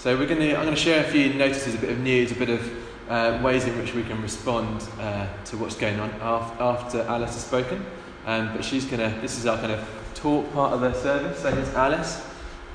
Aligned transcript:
So 0.00 0.16
we're 0.16 0.26
going 0.26 0.40
to, 0.40 0.56
I'm 0.56 0.62
going 0.62 0.74
to 0.74 0.80
share 0.80 1.04
a 1.04 1.06
few 1.06 1.34
notices, 1.34 1.74
a 1.74 1.78
bit 1.78 1.90
of 1.90 2.00
news, 2.00 2.32
a 2.32 2.34
bit 2.34 2.48
of 2.48 3.10
uh, 3.10 3.38
ways 3.44 3.66
in 3.66 3.76
which 3.76 3.92
we 3.92 4.02
can 4.02 4.22
respond 4.22 4.82
uh, 4.98 5.26
to 5.44 5.58
what's 5.58 5.76
going 5.76 6.00
on 6.00 6.10
after 6.58 7.02
Alice 7.02 7.34
has 7.34 7.44
spoken. 7.44 7.84
Um, 8.24 8.50
but 8.56 8.64
she's 8.64 8.86
going 8.86 9.00
to, 9.00 9.20
this 9.20 9.36
is 9.36 9.44
our 9.44 9.58
kind 9.58 9.72
of 9.72 9.86
talk 10.14 10.50
part 10.54 10.72
of 10.72 10.80
the 10.80 10.94
service. 10.94 11.40
So 11.40 11.54
here's 11.54 11.68
Alice. 11.74 12.26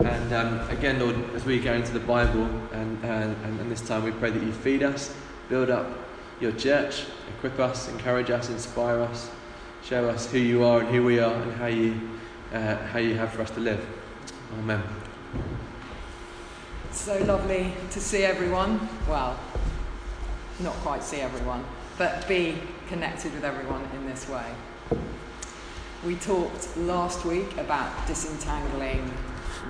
And 0.02 0.34
um, 0.34 0.70
again, 0.70 1.00
Lord, 1.00 1.16
as 1.34 1.46
we 1.46 1.60
go 1.60 1.74
into 1.74 1.94
the 1.94 2.00
Bible 2.00 2.46
and, 2.74 3.04
and, 3.04 3.36
and 3.60 3.72
this 3.72 3.82
time 3.82 4.04
we 4.04 4.12
pray 4.12 4.30
that 4.30 4.44
you 4.44 4.52
feed 4.52 4.84
us, 4.84 5.12
build 5.50 5.72
up 5.72 5.88
your 6.40 6.52
church, 6.52 7.06
equip 7.38 7.58
us, 7.60 7.90
encourage 7.90 8.30
us, 8.30 8.52
inspire 8.52 9.00
us, 9.00 9.32
show 9.84 10.08
us 10.10 10.30
who 10.30 10.38
you 10.38 10.64
are 10.64 10.82
and 10.82 10.90
who 10.90 11.04
we 11.04 11.18
are 11.18 11.34
and 11.34 11.54
how 11.54 11.66
you, 11.66 12.00
uh, 12.54 12.76
how 12.76 13.00
you 13.00 13.16
have 13.16 13.34
for 13.34 13.42
us 13.42 13.50
to 13.50 13.62
live. 13.62 13.84
Amen. 14.60 14.84
So 16.96 17.18
lovely 17.20 17.72
to 17.92 18.00
see 18.00 18.24
everyone. 18.24 18.90
Well, 19.08 19.38
not 20.60 20.74
quite 20.78 21.04
see 21.04 21.20
everyone, 21.20 21.64
but 22.00 22.28
be 22.28 22.58
connected 22.88 23.34
with 23.34 23.44
everyone 23.44 23.88
in 23.94 24.08
this 24.08 24.28
way. 24.28 24.46
We 26.04 26.16
talked 26.16 26.76
last 26.78 27.24
week 27.24 27.58
about 27.58 28.08
disentangling 28.08 29.14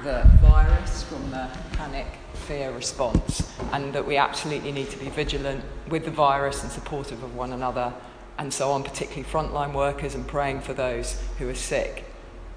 the 0.03 0.23
virus 0.41 1.03
from 1.03 1.29
the 1.31 1.49
panic 1.73 2.05
fear 2.33 2.71
response, 2.71 3.51
and 3.73 3.91
that 3.93 4.05
we 4.05 4.15
absolutely 4.15 4.71
need 4.71 4.89
to 4.91 4.97
be 4.97 5.09
vigilant 5.09 5.65
with 5.89 6.05
the 6.05 6.11
virus 6.11 6.63
and 6.63 6.71
supportive 6.71 7.21
of 7.21 7.35
one 7.35 7.51
another, 7.51 7.93
and 8.37 8.53
so 8.53 8.71
on, 8.71 8.83
particularly 8.83 9.23
frontline 9.23 9.73
workers 9.73 10.15
and 10.15 10.25
praying 10.27 10.61
for 10.61 10.73
those 10.73 11.19
who 11.39 11.49
are 11.49 11.55
sick. 11.55 12.05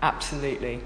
Absolutely. 0.02 0.82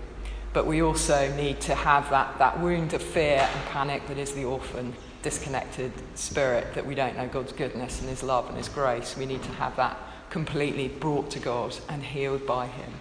But 0.52 0.66
we 0.66 0.83
also 0.83 1.34
need 1.34 1.61
to 1.62 1.74
have 1.74 2.11
that, 2.11 2.38
that 2.38 2.60
wound 2.60 2.93
of 2.93 3.02
fear 3.02 3.48
and 3.51 3.65
panic 3.66 4.06
that 4.09 4.19
is 4.19 4.33
the 4.33 4.45
orphan, 4.45 4.95
disconnected 5.23 5.93
spirit 6.15 6.74
that 6.74 6.84
we 6.84 6.95
don't 6.95 7.16
know 7.16 7.29
God's 7.29 7.52
goodness 7.52 8.01
and 8.01 8.10
His 8.10 8.23
love 8.23 8.49
and 8.49 8.57
His 8.57 8.68
grace. 8.68 9.16
We 9.16 9.26
need 9.26 9.43
to 9.45 9.52
have 9.52 9.76
that 9.76 9.96
completely 10.30 10.88
brought 10.88 11.30
to 11.30 11.38
God 11.38 11.76
and 11.88 12.02
healed 12.02 12.46
by 12.46 12.66
Him. 12.66 12.93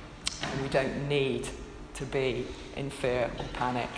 And 0.41 0.61
we 0.61 0.69
don't 0.69 1.09
need 1.09 1.47
to 1.95 2.05
be 2.05 2.47
in 2.75 2.89
fear 2.89 3.29
or 3.37 3.45
panic. 3.53 3.89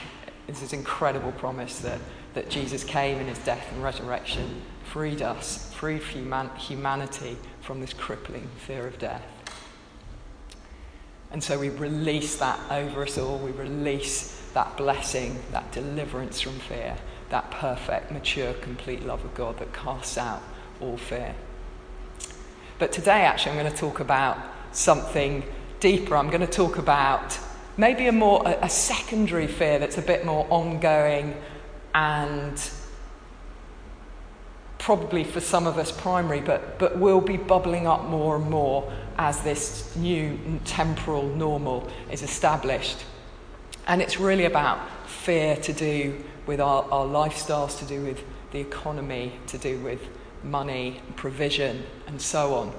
It's 0.48 0.60
this 0.60 0.74
incredible 0.74 1.32
promise 1.34 1.80
that, 1.80 2.00
that 2.34 2.50
Jesus 2.50 2.84
came 2.84 3.20
in 3.20 3.28
his 3.28 3.40
death 3.40 3.66
and 3.72 3.84
resurrection, 3.84 4.62
freed 4.84 5.22
us, 5.22 5.72
freed 5.74 6.02
human, 6.02 6.50
humanity 6.58 7.38
from 7.62 7.80
this 7.80 7.94
crippling 7.94 8.50
fear 8.58 8.86
of 8.86 8.98
death. 9.00 9.24
And 11.34 11.44
so 11.44 11.60
we 11.60 11.70
release 11.70 12.38
that 12.38 12.60
over 12.72 13.04
us 13.04 13.18
all. 13.18 13.40
We 13.40 13.52
release 13.52 14.40
that 14.54 14.78
blessing, 14.78 15.40
that 15.52 15.72
deliverance 15.72 16.40
from 16.40 16.54
fear, 16.60 16.96
that 17.30 17.50
perfect, 17.50 18.12
mature, 18.12 18.54
complete 18.54 19.04
love 19.04 19.26
of 19.26 19.34
God 19.34 19.58
that 19.58 19.74
casts 19.74 20.18
out 20.18 20.44
all 20.80 20.96
fear. 20.96 21.34
But 22.78 22.92
today, 22.92 23.22
actually, 23.22 23.54
I'm 23.54 23.60
going 23.60 23.72
to 23.72 23.78
talk 23.78 24.00
about 24.00 24.38
something 24.72 25.44
deeper. 25.80 26.16
I'm 26.16 26.30
going 26.30 26.42
to 26.42 26.48
talk 26.48 26.78
about 26.78 27.38
maybe 27.78 28.08
a 28.08 28.12
more 28.12 28.44
a, 28.46 28.70
secondary 28.70 29.48
fear 29.48 29.80
that's 29.80 29.98
a 29.98 30.02
bit 30.02 30.26
more 30.26 30.46
ongoing 30.52 31.36
and 31.96 32.72
probably 34.84 35.24
for 35.24 35.40
some 35.40 35.66
of 35.66 35.78
us 35.78 35.94
primary, 35.94 36.42
but, 36.42 36.78
but 36.78 36.98
will 36.98 37.22
be 37.22 37.38
bubbling 37.38 37.88
up 37.88 38.04
more 38.04 38.36
and 38.36 38.50
more 38.50 38.92
as 39.18 39.42
this 39.42 39.96
new 39.96 40.38
temporal 40.66 41.24
normal 41.24 41.90
is 42.12 42.22
established. 42.22 42.98
And 43.88 44.02
it's 44.02 44.20
really 44.20 44.44
about 44.44 44.86
fear 45.08 45.56
to 45.56 45.72
do 45.72 46.22
with 46.48 46.60
our, 46.60 46.84
our 46.92 47.06
lifestyles, 47.06 47.80
to 47.80 47.86
do 47.86 48.04
with 48.04 48.26
the 48.52 48.60
economy, 48.60 49.32
to 49.48 49.58
do 49.58 49.80
with 49.80 50.02
money, 50.44 51.00
provision, 51.16 51.84
and 52.08 52.22
so 52.22 52.54
on. 52.54 52.74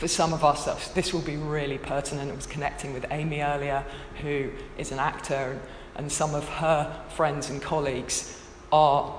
For 0.00 0.08
some 0.08 0.32
of 0.32 0.44
us, 0.44 0.88
this 0.94 1.12
will 1.12 1.22
be 1.22 1.36
really 1.36 1.78
pertinent. 1.78 2.32
I 2.32 2.34
was 2.34 2.48
connecting 2.48 2.92
with 2.92 3.06
Amy 3.12 3.40
earlier, 3.40 3.84
who 4.20 4.50
is 4.78 4.90
an 4.90 4.98
actor, 4.98 5.60
and 5.94 6.10
some 6.10 6.34
of 6.34 6.48
her 6.48 7.04
friends 7.14 7.50
and 7.50 7.62
colleagues 7.62 8.36
are 8.72 9.16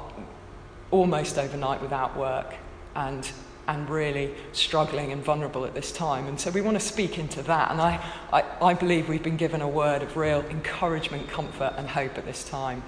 almost 0.91 1.37
overnight 1.37 1.81
without 1.81 2.15
work 2.15 2.53
and, 2.95 3.29
and 3.67 3.89
really 3.89 4.35
struggling 4.51 5.11
and 5.11 5.23
vulnerable 5.23 5.65
at 5.65 5.73
this 5.73 5.91
time. 5.91 6.27
And 6.27 6.39
so 6.39 6.51
we 6.51 6.61
want 6.61 6.79
to 6.79 6.85
speak 6.85 7.17
into 7.17 7.41
that. 7.43 7.71
And 7.71 7.81
I, 7.81 8.03
I, 8.31 8.43
I 8.61 8.73
believe 8.73 9.09
we've 9.09 9.23
been 9.23 9.37
given 9.37 9.61
a 9.61 9.67
word 9.67 10.01
of 10.01 10.17
real 10.17 10.41
encouragement, 10.49 11.29
comfort, 11.29 11.73
and 11.77 11.87
hope 11.87 12.17
at 12.17 12.25
this 12.25 12.43
time. 12.43 12.83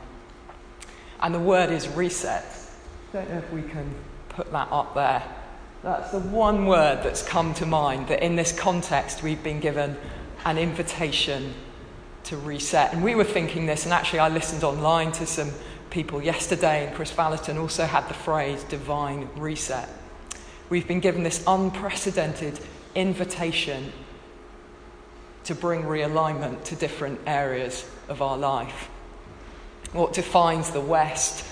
And 1.21 1.33
the 1.33 1.39
word 1.39 1.71
is 1.71 1.87
reset. 1.87 2.45
Don't 3.13 3.29
know 3.29 3.37
if 3.37 3.51
we 3.51 3.61
can 3.61 3.95
put 4.29 4.51
that 4.51 4.67
up 4.71 4.93
there. 4.93 5.23
That's 5.83 6.11
the 6.11 6.19
one 6.19 6.65
word 6.65 7.03
that's 7.03 7.23
come 7.23 7.53
to 7.55 7.65
mind 7.65 8.07
that 8.07 8.23
in 8.23 8.35
this 8.35 8.57
context 8.57 9.21
we've 9.21 9.43
been 9.43 9.59
given 9.59 9.97
an 10.45 10.57
invitation 10.57 11.53
to 12.25 12.37
reset. 12.37 12.93
And 12.93 13.03
we 13.03 13.15
were 13.15 13.23
thinking 13.23 13.65
this, 13.65 13.83
and 13.83 13.93
actually 13.93 14.19
I 14.19 14.29
listened 14.29 14.63
online 14.63 15.11
to 15.13 15.25
some 15.25 15.51
people 15.93 16.21
yesterday, 16.21 16.87
and 16.87 16.95
Kris 16.95 17.11
Vallotton 17.11 17.59
also 17.59 17.85
had 17.85 18.09
the 18.09 18.15
phrase 18.15 18.63
divine 18.63 19.29
reset. 19.35 19.87
We've 20.69 20.87
been 20.87 20.99
given 20.99 21.21
this 21.21 21.43
unprecedented 21.45 22.59
invitation 22.95 23.93
to 25.43 25.53
bring 25.53 25.83
realignment 25.83 26.63
to 26.65 26.75
different 26.75 27.19
areas 27.27 27.87
of 28.09 28.23
our 28.23 28.37
life. 28.37 28.89
What 29.91 30.13
defines 30.13 30.71
the 30.71 30.81
West 30.81 31.45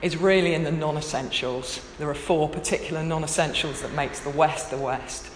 is 0.00 0.16
really 0.16 0.54
in 0.54 0.62
the 0.62 0.70
non 0.70 0.96
essentials. 0.96 1.80
There 1.98 2.08
are 2.08 2.14
four 2.14 2.48
particular 2.48 3.02
non 3.02 3.24
essentials 3.24 3.82
that 3.82 3.92
makes 3.94 4.20
the 4.20 4.30
West 4.30 4.70
the 4.70 4.78
West, 4.78 5.28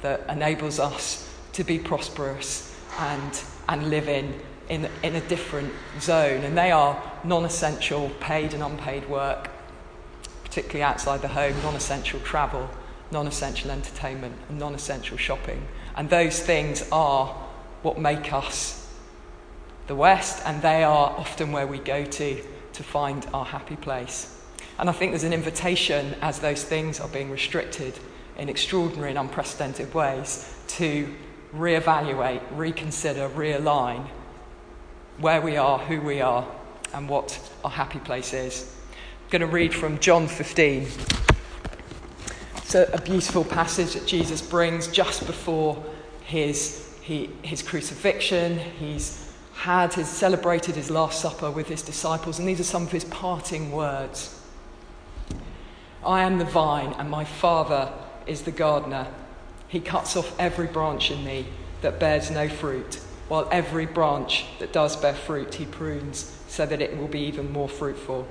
that 0.00 0.28
enables 0.28 0.80
us 0.80 1.30
to 1.52 1.62
be 1.62 1.78
prosperous 1.78 2.76
and, 2.98 3.40
and 3.68 3.90
live 3.90 4.08
in 4.08 4.40
in, 4.68 4.88
in 5.02 5.14
a 5.16 5.20
different 5.28 5.72
zone, 6.00 6.44
and 6.44 6.56
they 6.56 6.70
are 6.70 7.00
non 7.24 7.44
essential 7.44 8.10
paid 8.20 8.54
and 8.54 8.62
unpaid 8.62 9.08
work, 9.08 9.50
particularly 10.44 10.82
outside 10.82 11.22
the 11.22 11.28
home, 11.28 11.54
non 11.62 11.74
essential 11.74 12.20
travel, 12.20 12.68
non 13.10 13.26
essential 13.26 13.70
entertainment, 13.70 14.34
and 14.48 14.58
non 14.58 14.74
essential 14.74 15.16
shopping. 15.16 15.66
And 15.96 16.08
those 16.08 16.40
things 16.40 16.88
are 16.90 17.28
what 17.82 17.98
make 17.98 18.32
us 18.32 18.88
the 19.86 19.94
West, 19.94 20.42
and 20.46 20.62
they 20.62 20.84
are 20.84 21.10
often 21.18 21.52
where 21.52 21.66
we 21.66 21.78
go 21.78 22.04
to 22.04 22.42
to 22.72 22.82
find 22.82 23.26
our 23.34 23.44
happy 23.44 23.76
place. 23.76 24.38
And 24.78 24.88
I 24.88 24.92
think 24.92 25.12
there's 25.12 25.24
an 25.24 25.32
invitation 25.32 26.14
as 26.22 26.38
those 26.38 26.64
things 26.64 26.98
are 26.98 27.08
being 27.08 27.30
restricted 27.30 27.98
in 28.38 28.48
extraordinary 28.48 29.10
and 29.10 29.18
unprecedented 29.18 29.92
ways 29.92 30.54
to 30.68 31.14
reevaluate, 31.54 32.40
reconsider, 32.52 33.28
realign 33.28 34.08
where 35.18 35.40
we 35.40 35.56
are, 35.56 35.78
who 35.78 36.00
we 36.00 36.20
are, 36.20 36.46
and 36.94 37.08
what 37.08 37.38
our 37.64 37.70
happy 37.70 37.98
place 37.98 38.32
is. 38.32 38.74
I'm 39.24 39.30
going 39.30 39.40
to 39.40 39.46
read 39.46 39.74
from 39.74 39.98
John 39.98 40.26
15. 40.26 40.86
It's 42.56 42.74
a, 42.74 42.90
a 42.92 43.00
beautiful 43.00 43.44
passage 43.44 43.94
that 43.94 44.06
Jesus 44.06 44.40
brings 44.40 44.88
just 44.88 45.26
before 45.26 45.82
his, 46.22 46.96
he, 47.02 47.30
his 47.42 47.62
crucifixion. 47.62 48.58
He's 48.58 49.32
had 49.54 49.94
his 49.94 50.08
celebrated 50.08 50.74
his 50.74 50.90
last 50.90 51.20
supper 51.20 51.50
with 51.50 51.68
his 51.68 51.82
disciples, 51.82 52.38
and 52.38 52.48
these 52.48 52.60
are 52.60 52.64
some 52.64 52.82
of 52.82 52.92
his 52.92 53.04
parting 53.04 53.70
words. 53.70 54.40
I 56.04 56.22
am 56.22 56.38
the 56.38 56.44
vine, 56.44 56.94
and 56.98 57.08
my 57.08 57.24
Father 57.24 57.92
is 58.26 58.42
the 58.42 58.50
gardener. 58.50 59.06
He 59.68 59.80
cuts 59.80 60.16
off 60.16 60.34
every 60.38 60.66
branch 60.66 61.10
in 61.10 61.22
me 61.24 61.46
that 61.82 62.00
bears 62.00 62.30
no 62.30 62.48
fruit 62.48 63.00
while 63.32 63.48
every 63.50 63.86
branch 63.86 64.44
that 64.58 64.74
does 64.74 64.94
bear 64.94 65.14
fruit 65.14 65.54
he 65.54 65.64
prunes 65.64 66.38
so 66.48 66.66
that 66.66 66.82
it 66.82 66.98
will 66.98 67.08
be 67.08 67.20
even 67.20 67.50
more 67.50 67.66
fruitful. 67.66 68.28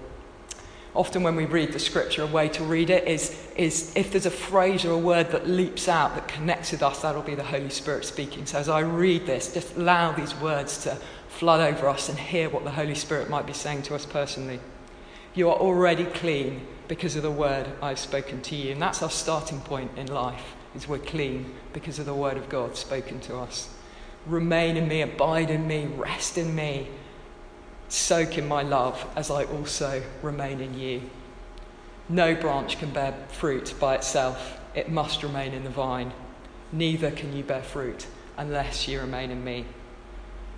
Often, 0.93 1.23
when 1.23 1.35
we 1.35 1.45
read 1.45 1.73
the 1.73 1.79
scripture, 1.79 2.21
a 2.21 2.27
way 2.27 2.49
to 2.49 2.63
read 2.63 2.91
it 2.91 3.07
is, 3.07 3.35
is 3.55 3.91
if 3.95 4.11
there's 4.11 4.27
a 4.27 4.29
phrase 4.29 4.85
or 4.85 4.91
a 4.91 4.97
word 4.99 5.31
that 5.31 5.47
leaps 5.47 5.87
out 5.87 6.13
that 6.13 6.27
connects 6.27 6.71
with 6.71 6.83
us, 6.83 7.01
that'll 7.01 7.23
be 7.23 7.33
the 7.33 7.41
Holy 7.41 7.71
Spirit 7.71 8.05
speaking. 8.05 8.45
So, 8.45 8.59
as 8.59 8.69
I 8.69 8.81
read 8.81 9.25
this, 9.25 9.51
just 9.51 9.75
allow 9.75 10.11
these 10.11 10.35
words 10.35 10.83
to 10.83 10.95
flood 11.29 11.61
over 11.61 11.87
us 11.87 12.07
and 12.07 12.19
hear 12.19 12.51
what 12.51 12.63
the 12.63 12.69
Holy 12.69 12.93
Spirit 12.93 13.27
might 13.27 13.47
be 13.47 13.53
saying 13.53 13.81
to 13.83 13.95
us 13.95 14.05
personally. 14.05 14.59
You 15.33 15.49
are 15.49 15.57
already 15.57 16.05
clean 16.05 16.67
because 16.87 17.15
of 17.15 17.23
the 17.23 17.31
word 17.31 17.65
I've 17.81 17.97
spoken 17.97 18.43
to 18.43 18.55
you. 18.55 18.73
And 18.73 18.81
that's 18.83 19.01
our 19.01 19.09
starting 19.09 19.61
point 19.61 19.97
in 19.97 20.13
life, 20.13 20.53
is 20.75 20.87
we're 20.87 20.99
clean 20.99 21.55
because 21.73 21.97
of 21.97 22.05
the 22.05 22.13
word 22.13 22.37
of 22.37 22.49
God 22.49 22.77
spoken 22.77 23.19
to 23.21 23.37
us. 23.37 23.67
Remain 24.25 24.77
in 24.77 24.87
me, 24.87 25.01
abide 25.01 25.49
in 25.49 25.67
me, 25.67 25.85
rest 25.85 26.37
in 26.37 26.55
me, 26.55 26.87
soak 27.89 28.37
in 28.37 28.47
my 28.47 28.61
love 28.61 29.05
as 29.15 29.31
I 29.31 29.45
also 29.45 30.03
remain 30.21 30.61
in 30.61 30.77
you. 30.77 31.01
No 32.07 32.35
branch 32.35 32.77
can 32.77 32.91
bear 32.91 33.15
fruit 33.29 33.73
by 33.79 33.95
itself, 33.95 34.59
it 34.75 34.91
must 34.91 35.23
remain 35.23 35.53
in 35.53 35.63
the 35.63 35.69
vine. 35.69 36.13
Neither 36.71 37.11
can 37.11 37.35
you 37.35 37.43
bear 37.43 37.63
fruit 37.63 38.07
unless 38.37 38.87
you 38.87 38.99
remain 38.99 39.31
in 39.31 39.43
me. 39.43 39.65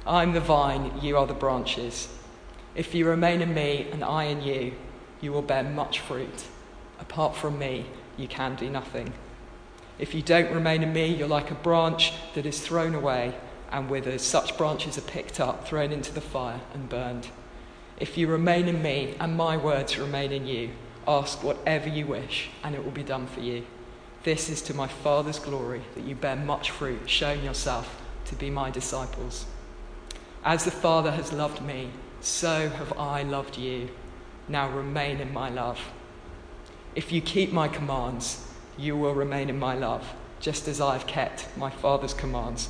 I'm 0.06 0.34
the 0.34 0.42
vine, 0.42 1.00
you 1.02 1.18
are 1.18 1.26
the 1.26 1.34
branches. 1.34 2.10
If 2.76 2.94
you 2.94 3.08
remain 3.08 3.42
in 3.42 3.54
me 3.54 3.88
and 3.92 4.04
I 4.04 4.26
in 4.26 4.42
you, 4.42 4.74
you 5.22 5.32
will 5.32 5.42
bear 5.42 5.64
much 5.64 6.00
fruit. 6.02 6.48
Apart 7.00 7.36
from 7.36 7.58
me, 7.58 7.86
you 8.18 8.28
can 8.28 8.56
do 8.56 8.70
nothing. 8.70 9.14
If 9.98 10.14
you 10.14 10.22
don't 10.22 10.54
remain 10.54 10.84
in 10.84 10.92
me, 10.92 11.08
you're 11.08 11.28
like 11.28 11.50
a 11.50 11.56
branch 11.56 12.14
that 12.34 12.46
is 12.46 12.60
thrown 12.60 12.94
away 12.94 13.36
and 13.74 13.90
withers. 13.90 14.22
Such 14.22 14.58
branches 14.58 14.98
are 14.98 15.02
picked 15.02 15.40
up, 15.40 15.68
thrown 15.68 15.92
into 15.92 16.14
the 16.14 16.22
fire, 16.22 16.62
and 16.74 16.88
burned. 16.88 17.28
If 17.98 18.18
you 18.18 18.28
remain 18.28 18.68
in 18.68 18.82
me 18.82 19.16
and 19.20 19.36
my 19.36 19.58
words 19.58 19.98
remain 19.98 20.32
in 20.32 20.48
you, 20.48 20.70
ask 21.08 21.44
whatever 21.44 21.90
you 21.90 22.06
wish, 22.06 22.50
and 22.64 22.76
it 22.76 22.86
will 22.86 22.92
be 22.92 23.04
done 23.04 23.28
for 23.28 23.42
you. 23.42 23.66
This 24.24 24.50
is 24.50 24.62
to 24.64 24.74
my 24.74 24.88
Father's 24.88 25.40
glory 25.40 25.82
that 25.96 26.06
you 26.06 26.16
bear 26.16 26.36
much 26.36 26.72
fruit, 26.72 27.10
showing 27.10 27.44
yourself 27.44 28.02
to 28.26 28.36
be 28.36 28.50
my 28.50 28.70
disciples. 28.70 29.46
As 30.46 30.64
the 30.64 30.72
Father 30.72 31.12
has 31.12 31.34
loved 31.34 31.62
me, 31.62 31.90
so 32.22 32.70
have 32.70 32.98
I 32.98 33.24
loved 33.24 33.58
you. 33.58 33.90
Now 34.48 34.70
remain 34.70 35.20
in 35.20 35.34
my 35.34 35.50
love. 35.50 35.80
If 36.96 37.12
you 37.12 37.22
keep 37.22 37.52
my 37.52 37.68
commands, 37.68 38.48
you 38.78 38.96
will 38.96 39.14
remain 39.14 39.50
in 39.50 39.60
my 39.60 39.76
love, 39.76 40.14
just 40.40 40.68
as 40.68 40.80
I 40.80 40.94
have 40.94 41.08
kept 41.08 41.48
my 41.58 41.70
Father's 41.70 42.14
commands 42.14 42.70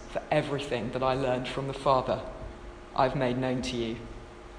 for 0.11 0.21
everything 0.31 0.91
that 0.91 1.03
I 1.03 1.13
learned 1.13 1.47
from 1.47 1.67
the 1.67 1.73
Father 1.73 2.21
I've 2.95 3.15
made 3.15 3.37
known 3.37 3.61
to 3.63 3.77
you. 3.77 3.95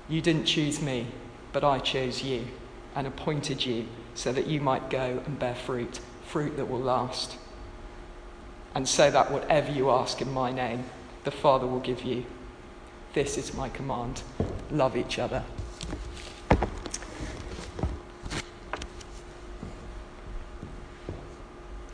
You 0.08 0.20
didn't 0.20 0.46
choose 0.46 0.81
me, 0.81 1.06
but 1.52 1.64
I 1.64 1.78
chose 1.78 2.22
you 2.22 2.46
and 2.94 3.06
appointed 3.06 3.64
you 3.64 3.87
so 4.14 4.32
that 4.32 4.46
you 4.46 4.60
might 4.60 4.90
go 4.90 5.22
and 5.26 5.38
bear 5.38 5.54
fruit 5.54 6.00
fruit 6.26 6.56
that 6.56 6.64
will 6.64 6.81
last. 6.81 7.37
And 8.75 8.88
so 8.88 9.10
that 9.10 9.31
whatever 9.31 9.70
you 9.70 9.90
ask 9.90 10.22
in 10.22 10.32
my 10.32 10.50
name, 10.50 10.84
the 11.25 11.31
Father 11.31 11.66
will 11.66 11.81
give 11.81 12.05
you. 12.05 12.25
This 13.12 13.37
is 13.37 13.55
my 13.55 13.69
command 13.69 14.22
love 14.70 14.96
each 14.96 15.19
other. 15.19 15.44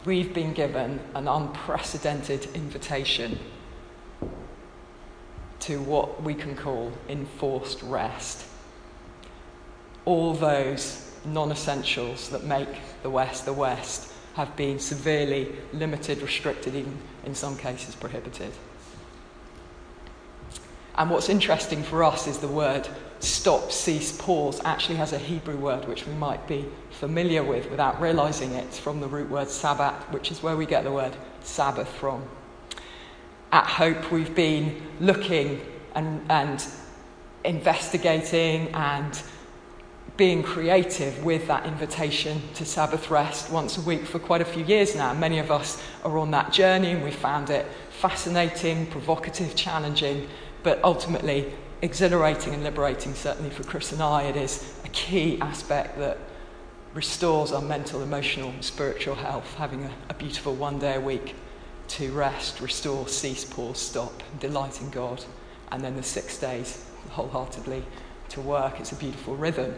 We've 0.08 0.32
been 0.32 0.55
given 0.55 1.00
an 1.14 1.28
unprecedented 1.28 2.49
invitation 2.55 3.38
to 5.60 5.82
what 5.82 6.22
we 6.22 6.32
can 6.32 6.56
call 6.56 6.93
enforced 7.10 7.82
rest. 7.82 8.46
All 10.06 10.32
those 10.32 11.12
non 11.26 11.52
essentials 11.52 12.31
that 12.31 12.43
make 12.44 12.70
the 13.02 13.10
West 13.10 13.44
the 13.44 13.52
West 13.52 14.10
have 14.32 14.56
been 14.56 14.78
severely 14.78 15.52
limited, 15.75 16.22
restricted, 16.22 16.75
even 16.75 16.96
in 17.26 17.34
some 17.34 17.58
cases 17.58 17.94
prohibited. 17.94 18.52
And 20.96 21.11
what's 21.11 21.28
interesting 21.28 21.82
for 21.82 22.02
us 22.02 22.26
is 22.26 22.38
the 22.38 22.49
word 22.49 22.88
stop, 23.20 23.72
cease, 23.72 24.16
pause 24.16 24.60
actually 24.64 24.96
has 24.96 25.12
a 25.12 25.18
Hebrew 25.18 25.56
word 25.56 25.86
which 25.86 26.06
we 26.06 26.12
might 26.14 26.46
be 26.46 26.66
familiar 26.90 27.42
with 27.42 27.70
without 27.70 28.00
realizing 28.00 28.52
it. 28.52 28.72
From 28.74 29.00
the 29.00 29.06
root 29.06 29.30
word 29.30 29.48
sabbat, 29.48 30.12
which 30.12 30.30
is 30.30 30.42
where 30.42 30.56
we 30.56 30.66
get 30.66 30.84
the 30.84 30.92
word 30.92 31.14
Sabbath 31.42 31.88
from. 31.88 32.24
At 33.52 33.64
Hope, 33.64 34.10
we've 34.10 34.34
been 34.34 34.82
looking 35.00 35.60
and, 35.94 36.20
and 36.30 36.64
investigating 37.44 38.68
and 38.74 39.22
being 40.16 40.42
creative 40.42 41.24
with 41.24 41.46
that 41.46 41.64
invitation 41.64 42.42
to 42.54 42.64
Sabbath 42.64 43.08
rest 43.08 43.50
once 43.50 43.78
a 43.78 43.80
week 43.82 44.04
for 44.04 44.18
quite 44.18 44.40
a 44.40 44.44
few 44.44 44.64
years 44.64 44.96
now. 44.96 45.14
Many 45.14 45.38
of 45.38 45.50
us 45.50 45.80
are 46.04 46.18
on 46.18 46.32
that 46.32 46.52
journey 46.52 46.90
and 46.90 47.04
we 47.04 47.12
found 47.12 47.50
it 47.50 47.66
fascinating, 47.90 48.86
provocative, 48.86 49.54
challenging, 49.54 50.28
but 50.64 50.82
ultimately 50.82 51.52
exhilarating 51.82 52.54
and 52.54 52.64
liberating, 52.64 53.14
certainly 53.14 53.50
for 53.50 53.62
Chris 53.64 53.92
and 53.92 54.02
I. 54.02 54.22
It 54.22 54.36
is 54.36 54.75
a 54.84 54.88
key 54.88 55.40
aspect 55.40 55.98
that 55.98 56.19
restores 56.94 57.52
our 57.52 57.62
mental, 57.62 58.02
emotional, 58.02 58.52
spiritual 58.60 59.14
health, 59.14 59.54
having 59.54 59.84
a, 59.84 59.90
a 60.10 60.14
beautiful 60.14 60.54
one 60.54 60.78
day 60.78 60.96
a 60.96 61.00
week 61.00 61.34
to 61.88 62.12
rest, 62.12 62.60
restore, 62.60 63.08
cease, 63.08 63.44
pause, 63.44 63.78
stop, 63.78 64.22
delight 64.40 64.80
in 64.80 64.90
God, 64.90 65.25
and 65.70 65.82
then 65.82 65.96
the 65.96 66.02
six 66.02 66.38
days 66.38 66.84
wholeheartedly 67.10 67.82
to 68.30 68.40
work. 68.40 68.80
It's 68.80 68.92
a 68.92 68.96
beautiful 68.96 69.36
rhythm. 69.36 69.75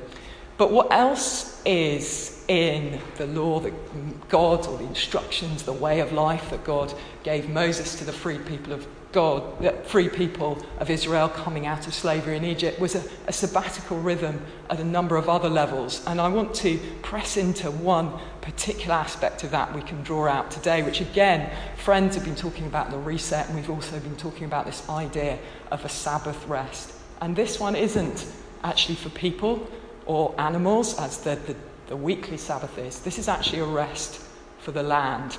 But 0.61 0.73
what 0.73 0.93
else 0.93 1.63
is 1.65 2.45
in 2.47 3.01
the 3.17 3.27
law 3.27 3.61
that 3.61 4.29
God, 4.29 4.67
or 4.67 4.77
the 4.77 4.85
instructions, 4.85 5.63
the 5.63 5.73
way 5.73 6.01
of 6.01 6.13
life 6.13 6.51
that 6.51 6.65
God 6.65 6.93
gave 7.23 7.49
Moses 7.49 7.99
to 7.99 8.05
the 8.05 8.13
free 8.13 8.37
people 8.37 8.75
of 8.75 8.87
God, 9.11 9.59
the 9.63 9.73
free 9.89 10.11
people 10.11 10.63
of 10.79 10.91
Israel 10.91 11.31
coming 11.31 11.65
out 11.65 11.87
of 11.87 11.95
slavery 11.95 12.37
in 12.37 12.45
Egypt, 12.45 12.79
was 12.79 12.95
a, 12.95 13.03
a 13.27 13.33
sabbatical 13.33 13.99
rhythm 14.01 14.45
at 14.69 14.79
a 14.79 14.85
number 14.85 15.17
of 15.17 15.31
other 15.31 15.49
levels. 15.49 16.05
And 16.07 16.21
I 16.21 16.29
want 16.29 16.55
to 16.57 16.79
press 17.01 17.39
into 17.39 17.71
one 17.71 18.13
particular 18.43 18.97
aspect 18.97 19.43
of 19.45 19.53
that 19.53 19.75
we 19.75 19.81
can 19.81 20.03
draw 20.03 20.29
out 20.29 20.51
today, 20.51 20.83
which 20.83 21.01
again, 21.01 21.51
friends 21.79 22.17
have 22.17 22.25
been 22.27 22.37
talking 22.37 22.67
about 22.67 22.91
the 22.91 22.99
reset, 22.99 23.47
and 23.47 23.57
we've 23.57 23.71
also 23.71 23.99
been 23.99 24.17
talking 24.17 24.45
about 24.45 24.67
this 24.67 24.87
idea 24.91 25.39
of 25.71 25.83
a 25.87 25.89
Sabbath 25.89 26.47
rest. 26.47 26.93
And 27.23 27.35
this 27.35 27.59
one 27.59 27.77
isn't 27.77 28.27
actually 28.63 28.97
for 28.97 29.09
people, 29.09 29.67
or 30.11 30.35
animals, 30.39 30.99
as 30.99 31.19
the, 31.19 31.37
the, 31.47 31.55
the 31.87 31.97
weekly 31.97 32.37
Sabbath 32.37 32.77
is. 32.79 32.99
This 32.99 33.17
is 33.17 33.29
actually 33.29 33.61
a 33.61 33.65
rest 33.65 34.21
for 34.59 34.73
the 34.73 34.83
land. 34.83 35.39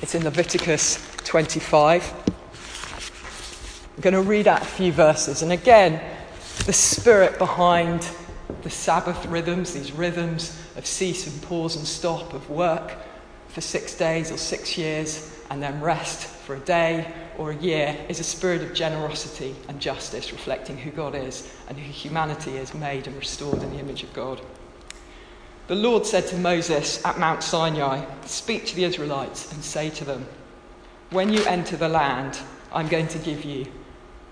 It's 0.00 0.14
in 0.14 0.22
Leviticus 0.22 1.04
25. 1.24 2.14
I'm 3.96 4.00
going 4.02 4.14
to 4.14 4.22
read 4.22 4.46
out 4.46 4.62
a 4.62 4.66
few 4.66 4.92
verses. 4.92 5.42
And 5.42 5.50
again, 5.50 6.00
the 6.64 6.72
spirit 6.72 7.38
behind 7.38 8.08
the 8.62 8.70
Sabbath 8.70 9.26
rhythms, 9.26 9.74
these 9.74 9.90
rhythms 9.90 10.56
of 10.76 10.86
cease 10.86 11.26
and 11.26 11.42
pause 11.42 11.74
and 11.74 11.84
stop, 11.84 12.32
of 12.32 12.48
work 12.50 12.92
for 13.48 13.60
six 13.60 13.96
days 13.96 14.30
or 14.30 14.36
six 14.36 14.78
years, 14.78 15.36
and 15.50 15.60
then 15.60 15.80
rest 15.80 16.24
for 16.24 16.54
a 16.54 16.60
day 16.60 17.12
or 17.40 17.52
a 17.52 17.56
year 17.56 17.96
is 18.10 18.20
a 18.20 18.22
spirit 18.22 18.60
of 18.60 18.74
generosity 18.74 19.56
and 19.66 19.80
justice, 19.80 20.30
reflecting 20.30 20.76
who 20.76 20.90
God 20.90 21.14
is 21.14 21.50
and 21.68 21.78
who 21.78 21.90
humanity 21.90 22.58
is 22.58 22.74
made 22.74 23.06
and 23.06 23.16
restored 23.16 23.62
in 23.62 23.70
the 23.70 23.78
image 23.78 24.02
of 24.02 24.12
God. 24.12 24.42
The 25.66 25.74
Lord 25.74 26.04
said 26.04 26.26
to 26.26 26.36
Moses 26.36 27.02
at 27.02 27.18
Mount 27.18 27.42
Sinai, 27.42 28.04
Speak 28.26 28.66
to 28.66 28.76
the 28.76 28.84
Israelites 28.84 29.50
and 29.54 29.64
say 29.64 29.88
to 29.88 30.04
them, 30.04 30.26
When 31.08 31.32
you 31.32 31.42
enter 31.44 31.78
the 31.78 31.88
land 31.88 32.38
I'm 32.74 32.88
going 32.88 33.08
to 33.08 33.18
give 33.18 33.42
you, 33.42 33.72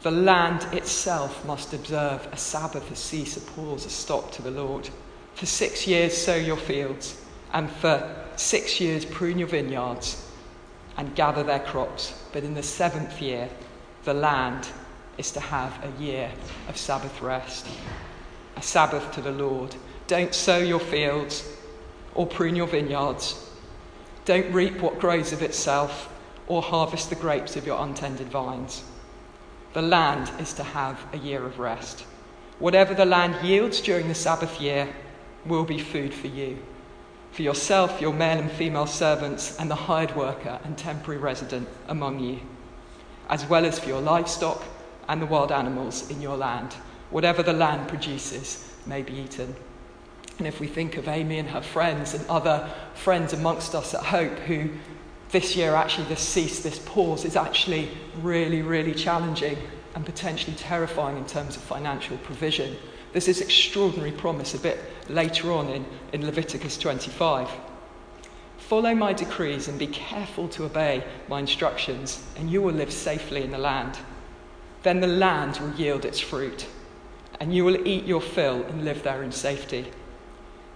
the 0.03 0.11
land 0.11 0.67
itself 0.75 1.47
must 1.47 1.73
observe 1.73 2.29
a 2.31 2.37
Sabbath, 2.37 2.91
a 2.91 2.97
cease, 2.97 3.39
a 3.39 3.41
pause, 3.41 3.87
a 3.87 3.91
stop 3.91 4.33
to 4.33 4.43
the 4.43 4.51
Lord. 4.51 4.91
For 5.35 5.47
six 5.47 5.87
years 5.87 6.15
sow 6.15 6.37
your 6.37 6.59
fields, 6.59 7.19
and 7.55 7.71
for 7.71 8.27
six 8.37 8.83
years 8.83 9.07
prune 9.07 9.39
your 9.39 9.49
vineyards 9.49 10.28
and 10.99 11.15
gather 11.15 11.45
their 11.45 11.61
crops. 11.61 12.13
But 12.33 12.43
in 12.43 12.55
the 12.55 12.63
seventh 12.63 13.23
year, 13.23 13.49
the 14.05 14.13
land 14.13 14.69
is 15.17 15.31
to 15.31 15.41
have 15.41 15.79
a 15.83 16.03
year 16.03 16.31
of 16.67 16.77
Sabbath 16.77 17.23
rest, 17.23 17.71
a 18.57 18.63
Sabbath 18.63 19.13
to 19.13 19.23
the 19.23 19.33
Lord. 19.33 19.75
Don't 20.09 20.35
sow 20.35 20.59
your 20.59 20.81
fields 20.81 21.49
or 22.15 22.27
prune 22.27 22.57
your 22.57 22.67
vineyards. 22.67 23.49
Don't 24.25 24.53
reap 24.53 24.81
what 24.81 24.99
grows 24.99 25.33
of 25.33 25.43
itself 25.43 26.13
or 26.49 26.63
harvest 26.63 27.11
the 27.11 27.17
grapes 27.17 27.57
of 27.57 27.65
your 27.65 27.81
untended 27.83 28.29
vines. 28.29 28.83
The 29.75 29.83
land 29.83 30.31
is 30.41 30.53
to 30.55 30.65
have 30.65 31.07
a 31.13 31.19
year 31.19 31.45
of 31.45 31.61
rest. 31.61 32.05
Whatever 32.59 32.93
the 32.95 33.05
land 33.05 33.47
yields 33.47 33.81
during 33.81 34.09
the 34.09 34.15
Sabbath 34.15 34.61
year 34.61 34.89
will 35.47 35.65
be 35.65 35.79
food 35.79 36.13
for 36.13 36.27
you 36.27 36.59
for 37.39 37.45
yourself, 37.45 38.01
your 38.01 38.13
male 38.13 38.41
and 38.41 38.51
female 38.51 38.89
servants, 38.89 39.57
and 39.61 39.71
the 39.71 39.75
hired 39.77 40.17
worker 40.17 40.59
and 40.65 40.77
temporary 40.77 41.21
resident 41.21 41.69
among 41.87 42.19
you, 42.19 42.41
as 43.31 43.47
well 43.47 43.65
as 43.65 43.79
for 43.79 43.89
your 43.89 44.01
livestock 44.01 44.65
and 45.09 45.23
the 45.23 45.27
wild 45.27 45.53
animals 45.53 46.11
in 46.11 46.21
your 46.21 46.37
land. 46.37 46.73
Whatever 47.11 47.45
the 47.45 47.53
land 47.53 47.87
produces 47.87 48.69
may 48.87 49.03
be 49.03 49.13
eaten. 49.13 49.55
And 50.39 50.49
if 50.49 50.59
we 50.59 50.67
think 50.67 50.97
of 50.97 51.07
Amy 51.07 51.39
and 51.39 51.49
her 51.51 51.63
friends 51.63 52.13
and 52.13 52.27
other 52.27 52.69
friends 52.95 53.33
amongst 53.33 53.73
us 53.73 53.95
at 53.95 54.03
Hope 54.03 54.37
who 54.41 54.71
this 55.31 55.55
year 55.55 55.77
actually 55.77 56.09
this 56.09 56.19
cease, 56.19 56.65
this 56.65 56.81
pause 56.87 57.25
is 57.25 57.37
actually 57.37 57.89
really, 58.21 58.63
really 58.63 58.95
challenging 58.95 59.59
and 59.95 60.05
potentially 60.05 60.57
terrifying 60.57 61.17
in 61.17 61.25
terms 61.25 61.55
of 61.55 61.63
financial 61.63 62.17
provision. 62.17 62.77
There's 63.13 63.27
this 63.27 63.41
extraordinary 63.41 64.13
promise 64.13 64.55
a 64.55 64.59
bit 64.59 64.79
later 65.09 65.53
on 65.53 65.69
in, 65.69 65.87
in 66.13 66.27
Leviticus 66.27 66.77
25. 66.77 67.49
Follow 68.59 68.95
my 68.95 69.15
decrees 69.15 69.69
and 69.69 69.79
be 69.79 69.87
careful 69.87 70.49
to 70.49 70.65
obey 70.65 71.03
my 71.29 71.41
instructions, 71.41 72.23
and 72.37 72.51
you 72.51 72.61
will 72.61 72.75
live 72.75 72.93
safely 72.93 73.43
in 73.43 73.51
the 73.51 73.59
land. 73.59 73.99
Then 74.83 75.01
the 75.01 75.07
land 75.07 75.57
will 75.59 75.73
yield 75.75 76.05
its 76.05 76.21
fruit, 76.21 76.67
and 77.41 77.55
you 77.55 77.65
will 77.65 77.89
eat 77.89 78.05
your 78.05 78.21
fill 78.21 78.63
and 78.65 78.85
live 78.85 79.03
there 79.03 79.23
in 79.23 79.33
safety. 79.33 79.91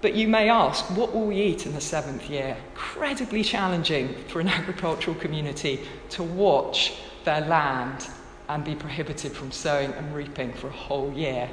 But 0.00 0.14
you 0.14 0.26
may 0.26 0.48
ask, 0.48 0.84
what 0.96 1.14
will 1.14 1.26
we 1.26 1.40
eat 1.40 1.66
in 1.66 1.74
the 1.74 1.80
seventh 1.80 2.28
year? 2.28 2.56
Incredibly 2.70 3.44
challenging 3.44 4.14
for 4.28 4.40
an 4.40 4.48
agricultural 4.48 5.16
community 5.16 5.80
to 6.10 6.22
watch 6.22 6.94
their 7.24 7.42
land 7.42 8.08
and 8.48 8.64
be 8.64 8.74
prohibited 8.74 9.32
from 9.32 9.52
sowing 9.52 9.92
and 9.92 10.14
reaping 10.14 10.52
for 10.52 10.66
a 10.66 10.72
whole 10.72 11.12
year, 11.12 11.48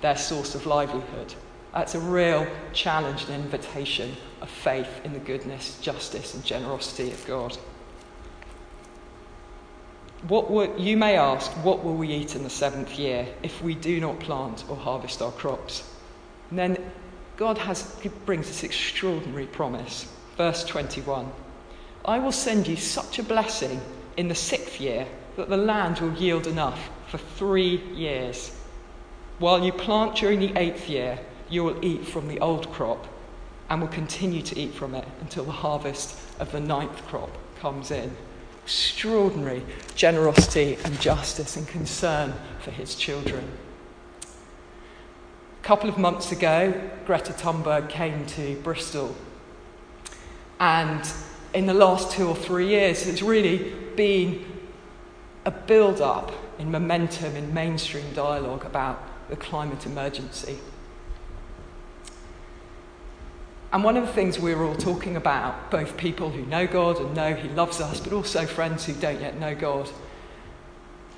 their 0.00 0.16
source 0.16 0.54
of 0.54 0.66
livelihood. 0.66 1.34
That's 1.72 1.94
a 1.94 2.00
real 2.00 2.46
challenge 2.72 3.24
and 3.24 3.44
invitation 3.44 4.16
of 4.40 4.48
faith 4.48 5.00
in 5.04 5.12
the 5.12 5.18
goodness, 5.18 5.78
justice, 5.80 6.34
and 6.34 6.44
generosity 6.44 7.10
of 7.10 7.26
God. 7.26 7.56
What 10.26 10.50
will, 10.50 10.76
you 10.78 10.96
may 10.96 11.16
ask, 11.16 11.50
what 11.64 11.84
will 11.84 11.94
we 11.94 12.08
eat 12.08 12.34
in 12.34 12.42
the 12.42 12.50
seventh 12.50 12.98
year 12.98 13.28
if 13.42 13.62
we 13.62 13.74
do 13.74 14.00
not 14.00 14.18
plant 14.18 14.64
or 14.68 14.76
harvest 14.76 15.22
our 15.22 15.30
crops? 15.30 15.88
And 16.50 16.58
then 16.58 16.90
God 17.36 17.58
has, 17.58 17.82
brings 18.26 18.48
this 18.48 18.64
extraordinary 18.64 19.46
promise. 19.46 20.12
Verse 20.36 20.64
21 20.64 21.30
I 22.04 22.18
will 22.18 22.32
send 22.32 22.66
you 22.66 22.76
such 22.76 23.18
a 23.18 23.22
blessing 23.22 23.80
in 24.16 24.28
the 24.28 24.34
sixth 24.34 24.80
year 24.80 25.06
that 25.36 25.48
the 25.48 25.56
land 25.56 26.00
will 26.00 26.14
yield 26.14 26.46
enough 26.46 26.90
for 27.06 27.18
three 27.18 27.76
years. 27.94 28.57
While 29.38 29.64
you 29.64 29.72
plant 29.72 30.16
during 30.16 30.40
the 30.40 30.52
eighth 30.56 30.88
year, 30.88 31.20
you 31.48 31.62
will 31.62 31.84
eat 31.84 32.04
from 32.04 32.26
the 32.26 32.40
old 32.40 32.72
crop 32.72 33.06
and 33.70 33.80
will 33.80 33.88
continue 33.88 34.42
to 34.42 34.58
eat 34.58 34.74
from 34.74 34.94
it 34.94 35.06
until 35.20 35.44
the 35.44 35.52
harvest 35.52 36.18
of 36.40 36.50
the 36.50 36.60
ninth 36.60 37.06
crop 37.06 37.30
comes 37.60 37.90
in. 37.92 38.16
Extraordinary 38.64 39.62
generosity 39.94 40.76
and 40.84 41.00
justice 41.00 41.56
and 41.56 41.68
concern 41.68 42.34
for 42.60 42.72
his 42.72 42.96
children. 42.96 43.48
A 44.22 45.64
couple 45.64 45.88
of 45.88 45.98
months 45.98 46.32
ago, 46.32 46.74
Greta 47.06 47.32
Thunberg 47.32 47.88
came 47.88 48.26
to 48.26 48.56
Bristol. 48.56 49.14
And 50.58 51.08
in 51.54 51.66
the 51.66 51.74
last 51.74 52.10
two 52.10 52.28
or 52.28 52.36
three 52.36 52.68
years, 52.68 53.06
it's 53.06 53.22
really 53.22 53.72
been 53.94 54.44
a 55.44 55.50
build 55.52 56.00
up 56.00 56.32
in 56.58 56.70
momentum 56.72 57.36
in 57.36 57.54
mainstream 57.54 58.12
dialogue 58.14 58.64
about 58.64 59.07
the 59.28 59.36
climate 59.36 59.86
emergency. 59.86 60.58
And 63.72 63.84
one 63.84 63.96
of 63.96 64.06
the 64.06 64.12
things 64.12 64.38
we 64.38 64.54
were 64.54 64.64
all 64.64 64.74
talking 64.74 65.16
about, 65.16 65.70
both 65.70 65.96
people 65.98 66.30
who 66.30 66.44
know 66.46 66.66
God 66.66 66.98
and 66.98 67.14
know 67.14 67.34
He 67.34 67.48
loves 67.50 67.80
us, 67.80 68.00
but 68.00 68.12
also 68.12 68.46
friends 68.46 68.86
who 68.86 68.94
don't 68.94 69.20
yet 69.20 69.38
know 69.38 69.54
God, 69.54 69.90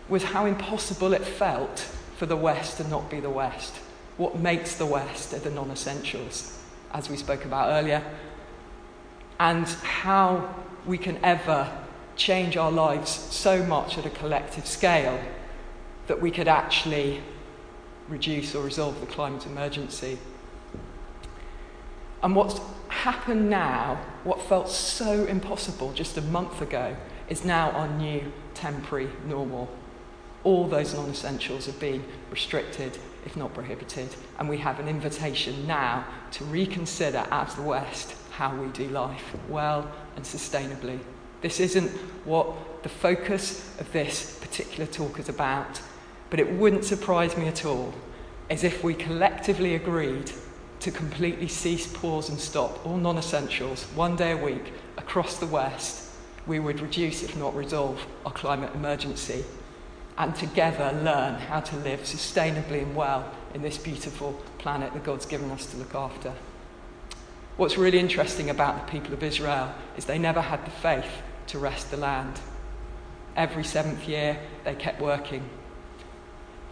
was 0.08 0.24
how 0.24 0.46
impossible 0.46 1.12
it 1.12 1.24
felt 1.24 1.78
for 2.16 2.26
the 2.26 2.36
West 2.36 2.78
to 2.78 2.88
not 2.88 3.08
be 3.08 3.20
the 3.20 3.30
West. 3.30 3.76
What 4.16 4.38
makes 4.38 4.74
the 4.74 4.86
West 4.86 5.32
are 5.32 5.38
the 5.38 5.50
non 5.50 5.70
essentials, 5.70 6.60
as 6.92 7.08
we 7.08 7.16
spoke 7.16 7.44
about 7.44 7.70
earlier, 7.70 8.02
and 9.38 9.66
how 9.66 10.52
we 10.84 10.98
can 10.98 11.18
ever 11.22 11.70
change 12.16 12.56
our 12.56 12.72
lives 12.72 13.10
so 13.10 13.64
much 13.64 13.96
at 13.96 14.04
a 14.04 14.10
collective 14.10 14.66
scale 14.66 15.18
that 16.08 16.20
we 16.20 16.32
could 16.32 16.48
actually 16.48 17.22
reduce 18.10 18.54
or 18.54 18.62
resolve 18.62 19.00
the 19.00 19.06
climate 19.06 19.46
emergency. 19.46 20.18
And 22.22 22.36
what's 22.36 22.60
happened 22.88 23.48
now, 23.48 23.98
what 24.24 24.42
felt 24.42 24.68
so 24.68 25.24
impossible 25.24 25.92
just 25.92 26.18
a 26.18 26.22
month 26.22 26.60
ago, 26.60 26.96
is 27.28 27.44
now 27.44 27.70
our 27.70 27.88
new 27.88 28.30
temporary 28.54 29.08
normal. 29.26 29.70
All 30.44 30.66
those 30.66 30.94
non 30.94 31.08
essentials 31.08 31.66
have 31.66 31.78
been 31.78 32.04
restricted, 32.30 32.98
if 33.24 33.36
not 33.36 33.54
prohibited, 33.54 34.08
and 34.38 34.48
we 34.48 34.58
have 34.58 34.80
an 34.80 34.88
invitation 34.88 35.66
now 35.66 36.04
to 36.32 36.44
reconsider 36.44 37.26
as 37.30 37.54
the 37.54 37.62
West 37.62 38.14
how 38.32 38.54
we 38.54 38.68
do 38.68 38.88
life 38.88 39.36
well 39.48 39.90
and 40.16 40.24
sustainably. 40.24 40.98
This 41.40 41.60
isn't 41.60 41.90
what 42.26 42.82
the 42.82 42.88
focus 42.88 43.78
of 43.78 43.90
this 43.92 44.38
particular 44.40 44.86
talk 44.86 45.18
is 45.18 45.28
about, 45.28 45.80
but 46.30 46.40
it 46.40 46.52
wouldn't 46.52 46.84
surprise 46.84 47.36
me 47.36 47.46
at 47.48 47.64
all 47.64 47.92
as 48.48 48.64
if 48.64 48.82
we 48.82 48.94
collectively 48.94 49.74
agreed 49.74 50.32
to 50.80 50.90
completely 50.90 51.46
cease, 51.46 51.86
pause, 51.86 52.28
and 52.30 52.40
stop 52.40 52.84
all 52.86 52.96
non 52.96 53.18
essentials 53.18 53.84
one 53.94 54.16
day 54.16 54.32
a 54.32 54.36
week 54.36 54.72
across 54.96 55.38
the 55.38 55.46
West, 55.46 56.10
we 56.46 56.58
would 56.58 56.80
reduce, 56.80 57.22
if 57.22 57.36
not 57.36 57.54
resolve, 57.54 58.04
our 58.24 58.32
climate 58.32 58.74
emergency 58.74 59.44
and 60.18 60.34
together 60.34 60.92
learn 61.02 61.34
how 61.34 61.60
to 61.60 61.76
live 61.76 62.00
sustainably 62.00 62.82
and 62.82 62.94
well 62.94 63.30
in 63.54 63.62
this 63.62 63.78
beautiful 63.78 64.32
planet 64.58 64.92
that 64.92 65.04
God's 65.04 65.26
given 65.26 65.50
us 65.50 65.66
to 65.66 65.76
look 65.76 65.94
after. 65.94 66.34
What's 67.56 67.78
really 67.78 67.98
interesting 67.98 68.50
about 68.50 68.86
the 68.86 68.90
people 68.90 69.14
of 69.14 69.22
Israel 69.22 69.74
is 69.96 70.04
they 70.04 70.18
never 70.18 70.40
had 70.40 70.64
the 70.66 70.70
faith 70.70 71.22
to 71.48 71.58
rest 71.58 71.90
the 71.90 71.96
land. 71.96 72.40
Every 73.36 73.64
seventh 73.64 74.08
year, 74.08 74.38
they 74.64 74.74
kept 74.74 75.00
working 75.00 75.48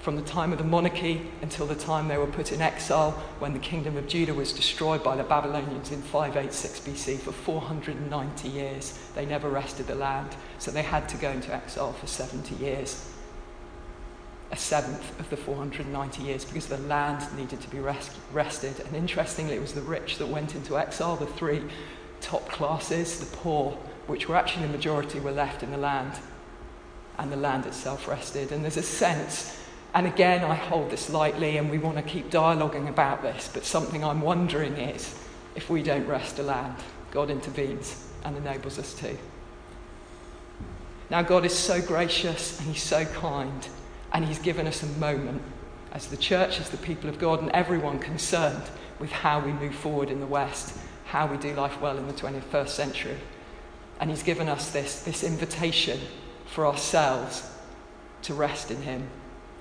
from 0.00 0.16
the 0.16 0.22
time 0.22 0.52
of 0.52 0.58
the 0.58 0.64
monarchy 0.64 1.28
until 1.42 1.66
the 1.66 1.74
time 1.74 2.08
they 2.08 2.16
were 2.16 2.26
put 2.26 2.52
in 2.52 2.62
exile 2.62 3.12
when 3.40 3.52
the 3.52 3.58
kingdom 3.58 3.96
of 3.96 4.06
Judah 4.06 4.34
was 4.34 4.52
destroyed 4.52 5.02
by 5.02 5.16
the 5.16 5.24
Babylonians 5.24 5.90
in 5.90 6.00
586 6.02 6.80
BC 6.80 7.18
for 7.18 7.32
490 7.32 8.48
years. 8.48 8.98
They 9.14 9.26
never 9.26 9.48
rested 9.48 9.86
the 9.86 9.96
land, 9.96 10.36
so 10.58 10.70
they 10.70 10.82
had 10.82 11.08
to 11.08 11.16
go 11.16 11.30
into 11.30 11.52
exile 11.52 11.92
for 11.92 12.06
70 12.06 12.54
years. 12.54 13.12
A 14.50 14.56
seventh 14.56 15.18
of 15.18 15.28
the 15.30 15.36
490 15.36 16.22
years 16.22 16.44
because 16.44 16.68
the 16.68 16.78
land 16.78 17.26
needed 17.36 17.60
to 17.60 17.68
be 17.68 17.80
rest- 17.80 18.16
rested. 18.32 18.80
And 18.80 18.96
interestingly, 18.96 19.56
it 19.56 19.60
was 19.60 19.74
the 19.74 19.82
rich 19.82 20.18
that 20.18 20.28
went 20.28 20.54
into 20.54 20.78
exile, 20.78 21.16
the 21.16 21.26
three 21.26 21.62
top 22.20 22.48
classes, 22.48 23.20
the 23.20 23.36
poor, 23.36 23.72
which 24.06 24.28
were 24.28 24.36
actually 24.36 24.66
the 24.66 24.72
majority, 24.72 25.20
were 25.20 25.32
left 25.32 25.62
in 25.62 25.70
the 25.70 25.76
land. 25.76 26.14
And 27.18 27.32
the 27.32 27.36
land 27.36 27.66
itself 27.66 28.06
rested. 28.06 28.52
And 28.52 28.62
there's 28.62 28.76
a 28.76 28.82
sense 28.82 29.58
and 29.95 30.07
again, 30.07 30.45
I 30.45 30.54
hold 30.54 30.90
this 30.90 31.11
lightly 31.11 31.57
and 31.57 31.71
we 31.71 31.78
want 31.78 31.97
to 31.97 32.02
keep 32.02 32.30
dialoguing 32.30 32.88
about 32.88 33.23
this, 33.23 33.50
but 33.52 33.64
something 33.64 34.04
I'm 34.04 34.21
wondering 34.21 34.75
is 34.75 35.14
if 35.54 35.71
we 35.71 35.83
don't 35.83 36.07
rest 36.07 36.37
the 36.37 36.42
land, 36.42 36.76
God 37.11 37.30
intervenes 37.30 38.07
and 38.25 38.37
enables 38.37 38.78
us 38.78 38.92
to. 38.95 39.16
Now, 41.11 41.23
God 41.23 41.47
is 41.47 41.57
so 41.57 41.80
gracious 41.80 42.59
and 42.59 42.68
He's 42.68 42.83
so 42.83 43.07
kind, 43.07 43.66
and 44.12 44.25
He's 44.25 44.38
given 44.38 44.66
us 44.66 44.83
a 44.83 44.87
moment 44.99 45.40
as 45.92 46.09
the 46.09 46.18
church, 46.18 46.61
as 46.61 46.68
the 46.68 46.76
people 46.76 47.09
of 47.09 47.18
God, 47.18 47.40
and 47.40 47.50
everyone 47.52 47.99
concerned 47.99 48.62
with 48.99 49.11
how 49.11 49.40
we 49.40 49.52
move 49.52 49.75
forward 49.75 50.11
in 50.11 50.21
the 50.21 50.26
West, 50.26 50.76
how 51.07 51.26
we 51.26 51.38
do 51.38 51.54
life 51.54 51.80
well 51.80 51.97
in 51.97 52.07
the 52.07 52.12
21st 52.12 52.68
century. 52.68 53.16
And 54.00 54.11
He's 54.11 54.23
given 54.23 54.50
us 54.50 54.71
this, 54.71 55.02
this 55.02 55.25
invitation 55.25 55.99
for 56.45 56.66
ourselves 56.66 57.50
to 58.23 58.35
rest 58.35 58.71
in 58.71 58.83
Him 58.83 59.09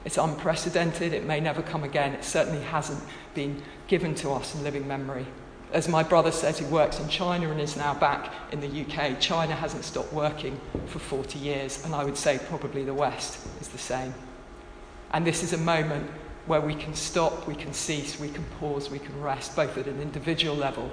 it's 0.07 0.17
unprecedented. 0.17 1.11
It 1.11 1.25
may 1.25 1.41
never 1.41 1.61
come 1.61 1.83
again. 1.83 2.13
It 2.13 2.23
certainly 2.23 2.61
hasn't 2.61 3.03
been 3.33 3.61
given 3.89 4.15
to 4.15 4.31
us 4.31 4.55
in 4.55 4.63
living 4.63 4.87
memory. 4.87 5.25
As 5.73 5.89
my 5.89 6.01
brother 6.01 6.31
says, 6.31 6.57
he 6.57 6.65
works 6.67 7.01
in 7.01 7.09
China 7.09 7.51
and 7.51 7.59
is 7.59 7.75
now 7.75 7.93
back 7.93 8.33
in 8.53 8.61
the 8.61 8.67
UK. 8.69 9.19
China 9.19 9.53
hasn't 9.53 9.83
stopped 9.83 10.13
working 10.13 10.61
for 10.85 10.99
40 10.99 11.37
years, 11.39 11.83
and 11.83 11.93
I 11.93 12.05
would 12.05 12.15
say 12.15 12.39
probably 12.47 12.85
the 12.85 12.93
West 12.93 13.45
is 13.59 13.67
the 13.67 13.77
same. 13.77 14.13
And 15.11 15.27
this 15.27 15.43
is 15.43 15.51
a 15.51 15.57
moment 15.57 16.09
where 16.45 16.61
we 16.61 16.73
can 16.73 16.95
stop, 16.95 17.45
we 17.45 17.55
can 17.55 17.73
cease, 17.73 18.17
we 18.17 18.29
can 18.29 18.45
pause, 18.61 18.89
we 18.89 18.99
can 18.99 19.21
rest, 19.21 19.57
both 19.57 19.77
at 19.77 19.87
an 19.87 20.01
individual 20.01 20.55
level 20.55 20.89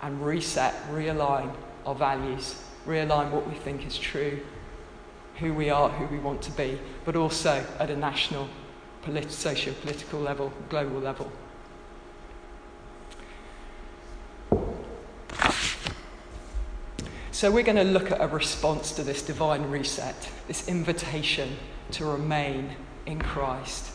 and 0.00 0.24
reset, 0.24 0.74
realign 0.90 1.54
our 1.84 1.94
values, 1.94 2.62
realign 2.86 3.30
what 3.30 3.46
we 3.46 3.56
think 3.56 3.86
is 3.86 3.98
true, 3.98 4.40
who 5.36 5.52
we 5.52 5.70
are, 5.70 5.88
who 5.88 6.06
we 6.14 6.20
want 6.20 6.42
to 6.42 6.50
be, 6.52 6.78
but 7.04 7.16
also 7.16 7.64
at 7.78 7.90
a 7.90 7.96
national, 7.96 8.48
polit- 9.02 9.30
socio 9.30 9.72
political 9.74 10.20
level, 10.20 10.52
global 10.68 11.00
level. 11.00 11.30
So, 17.32 17.50
we're 17.50 17.64
going 17.64 17.76
to 17.76 17.84
look 17.84 18.12
at 18.12 18.20
a 18.20 18.28
response 18.28 18.92
to 18.92 19.02
this 19.02 19.20
divine 19.20 19.68
reset, 19.68 20.30
this 20.46 20.68
invitation 20.68 21.56
to 21.90 22.04
remain 22.04 22.76
in 23.06 23.20
Christ, 23.20 23.90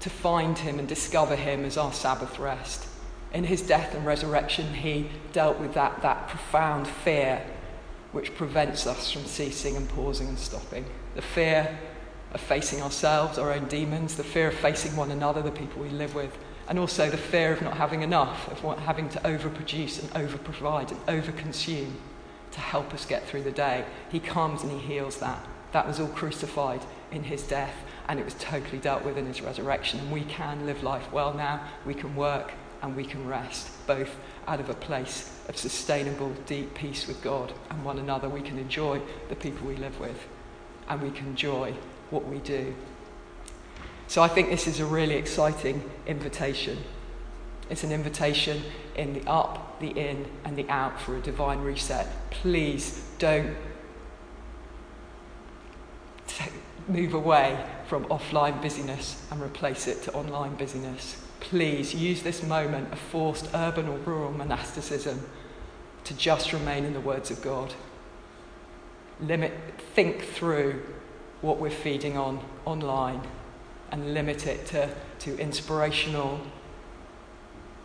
to 0.00 0.08
find 0.08 0.56
Him 0.56 0.78
and 0.78 0.88
discover 0.88 1.36
Him 1.36 1.66
as 1.66 1.76
our 1.76 1.92
Sabbath 1.92 2.38
rest. 2.38 2.88
In 3.34 3.44
His 3.44 3.60
death 3.60 3.94
and 3.94 4.06
resurrection, 4.06 4.72
He 4.72 5.10
dealt 5.32 5.58
with 5.58 5.74
that, 5.74 6.00
that 6.00 6.28
profound 6.28 6.88
fear 6.88 7.44
which 8.12 8.34
prevents 8.34 8.86
us 8.86 9.12
from 9.12 9.24
ceasing 9.24 9.76
and 9.76 9.88
pausing 9.90 10.28
and 10.28 10.38
stopping. 10.38 10.84
The 11.14 11.22
fear 11.22 11.78
of 12.32 12.40
facing 12.40 12.82
ourselves, 12.82 13.38
our 13.38 13.52
own 13.52 13.66
demons, 13.66 14.16
the 14.16 14.24
fear 14.24 14.48
of 14.48 14.54
facing 14.54 14.96
one 14.96 15.10
another, 15.10 15.42
the 15.42 15.50
people 15.50 15.82
we 15.82 15.90
live 15.90 16.14
with, 16.14 16.36
and 16.68 16.78
also 16.78 17.10
the 17.10 17.16
fear 17.16 17.52
of 17.52 17.62
not 17.62 17.76
having 17.76 18.02
enough, 18.02 18.48
of 18.48 18.78
having 18.80 19.08
to 19.10 19.18
overproduce 19.20 20.00
and 20.00 20.10
overprovide 20.12 20.92
and 20.92 21.06
overconsume 21.06 21.92
to 22.52 22.60
help 22.60 22.92
us 22.94 23.06
get 23.06 23.26
through 23.26 23.42
the 23.42 23.50
day. 23.52 23.84
He 24.10 24.20
comes 24.20 24.62
and 24.62 24.72
he 24.72 24.78
heals 24.78 25.18
that. 25.18 25.44
That 25.72 25.86
was 25.86 26.00
all 26.00 26.08
crucified 26.08 26.80
in 27.12 27.24
his 27.24 27.42
death, 27.44 27.74
and 28.08 28.18
it 28.18 28.24
was 28.24 28.34
totally 28.34 28.78
dealt 28.78 29.04
with 29.04 29.16
in 29.16 29.26
his 29.26 29.40
resurrection. 29.40 30.00
And 30.00 30.10
we 30.10 30.22
can 30.22 30.66
live 30.66 30.82
life 30.82 31.12
well 31.12 31.32
now. 31.34 31.64
We 31.84 31.94
can 31.94 32.16
work 32.16 32.52
and 32.82 32.96
we 32.96 33.04
can 33.04 33.26
rest, 33.26 33.68
both 33.86 34.16
out 34.50 34.58
of 34.58 34.68
a 34.68 34.74
place 34.74 35.30
of 35.48 35.56
sustainable, 35.56 36.32
deep 36.44 36.74
peace 36.74 37.06
with 37.06 37.22
God 37.22 37.52
and 37.70 37.84
one 37.84 38.00
another. 38.00 38.28
We 38.28 38.42
can 38.42 38.58
enjoy 38.58 39.00
the 39.28 39.36
people 39.36 39.68
we 39.68 39.76
live 39.76 40.00
with, 40.00 40.26
and 40.88 41.00
we 41.00 41.12
can 41.12 41.28
enjoy 41.28 41.74
what 42.10 42.26
we 42.26 42.38
do. 42.38 42.74
So 44.08 44.22
I 44.22 44.28
think 44.28 44.50
this 44.50 44.66
is 44.66 44.80
a 44.80 44.84
really 44.84 45.14
exciting 45.14 45.88
invitation. 46.04 46.78
It's 47.70 47.84
an 47.84 47.92
invitation 47.92 48.64
in 48.96 49.14
the 49.14 49.24
up, 49.30 49.78
the 49.78 49.90
in, 49.90 50.26
and 50.44 50.56
the 50.56 50.68
out 50.68 51.00
for 51.00 51.16
a 51.16 51.20
divine 51.20 51.60
reset. 51.60 52.08
Please 52.32 53.08
don't 53.20 53.56
move 56.88 57.14
away 57.14 57.64
from 57.86 58.04
offline 58.06 58.60
busyness 58.60 59.24
and 59.30 59.40
replace 59.40 59.86
it 59.86 60.02
to 60.02 60.12
online 60.12 60.56
busyness. 60.56 61.22
Please 61.40 61.94
use 61.94 62.22
this 62.22 62.42
moment 62.42 62.92
of 62.92 62.98
forced 62.98 63.48
urban 63.54 63.88
or 63.88 63.98
rural 63.98 64.32
monasticism 64.32 65.26
to 66.04 66.14
just 66.14 66.52
remain 66.52 66.84
in 66.84 66.92
the 66.92 67.00
words 67.00 67.30
of 67.30 67.42
God. 67.42 67.74
Limit, 69.20 69.52
think 69.94 70.22
through 70.22 70.82
what 71.40 71.58
we're 71.58 71.70
feeding 71.70 72.16
on 72.16 72.40
online 72.64 73.20
and 73.90 74.14
limit 74.14 74.46
it 74.46 74.66
to, 74.66 74.88
to 75.20 75.36
inspirational 75.38 76.40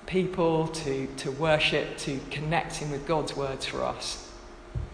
people, 0.05 0.67
to, 0.67 1.07
to 1.17 1.31
worship, 1.31 1.97
to 1.97 2.19
connecting 2.29 2.91
with 2.91 3.07
God's 3.07 3.35
words 3.35 3.65
for 3.65 3.83
us. 3.83 4.31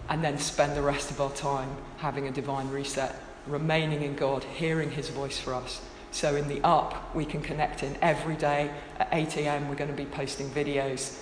And 0.09 0.23
then 0.23 0.37
spend 0.37 0.75
the 0.75 0.81
rest 0.81 1.11
of 1.11 1.21
our 1.21 1.31
time 1.31 1.69
having 1.97 2.27
a 2.27 2.31
divine 2.31 2.69
reset, 2.69 3.15
remaining 3.47 4.01
in 4.01 4.15
God, 4.15 4.43
hearing 4.43 4.91
His 4.91 5.09
voice 5.09 5.39
for 5.39 5.53
us. 5.53 5.81
So 6.11 6.35
in 6.35 6.47
the 6.47 6.61
up, 6.63 7.15
we 7.15 7.25
can 7.25 7.41
connect 7.41 7.83
in 7.83 7.97
every 8.01 8.35
day 8.35 8.69
at 8.99 9.07
8 9.11 9.37
a.m. 9.37 9.69
We're 9.69 9.75
going 9.75 9.89
to 9.89 9.95
be 9.95 10.05
posting 10.05 10.49
videos 10.49 11.17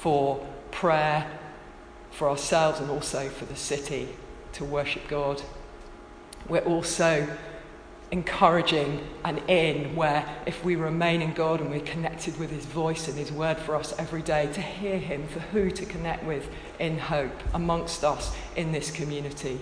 for 0.00 0.44
prayer 0.72 1.30
for 2.10 2.28
ourselves 2.28 2.80
and 2.80 2.90
also 2.90 3.28
for 3.28 3.44
the 3.46 3.56
city 3.56 4.08
to 4.54 4.64
worship 4.64 5.06
God. 5.08 5.42
We're 6.48 6.60
also 6.60 7.28
encouraging 8.10 9.00
and 9.24 9.38
in 9.48 9.96
where 9.96 10.28
if 10.44 10.62
we 10.62 10.76
remain 10.76 11.22
in 11.22 11.32
God 11.32 11.60
and 11.60 11.70
we're 11.70 11.80
connected 11.80 12.38
with 12.38 12.50
His 12.50 12.66
voice 12.66 13.08
and 13.08 13.16
His 13.16 13.32
word 13.32 13.56
for 13.58 13.74
us 13.74 13.94
every 13.98 14.22
day, 14.22 14.52
to 14.52 14.60
hear 14.60 14.98
Him 14.98 15.26
for 15.28 15.40
who 15.40 15.70
to 15.70 15.86
connect 15.86 16.24
with 16.24 16.48
in 16.78 16.98
hope 16.98 17.32
amongst 17.54 18.04
us 18.04 18.36
in 18.54 18.72
this 18.72 18.90
community. 18.90 19.58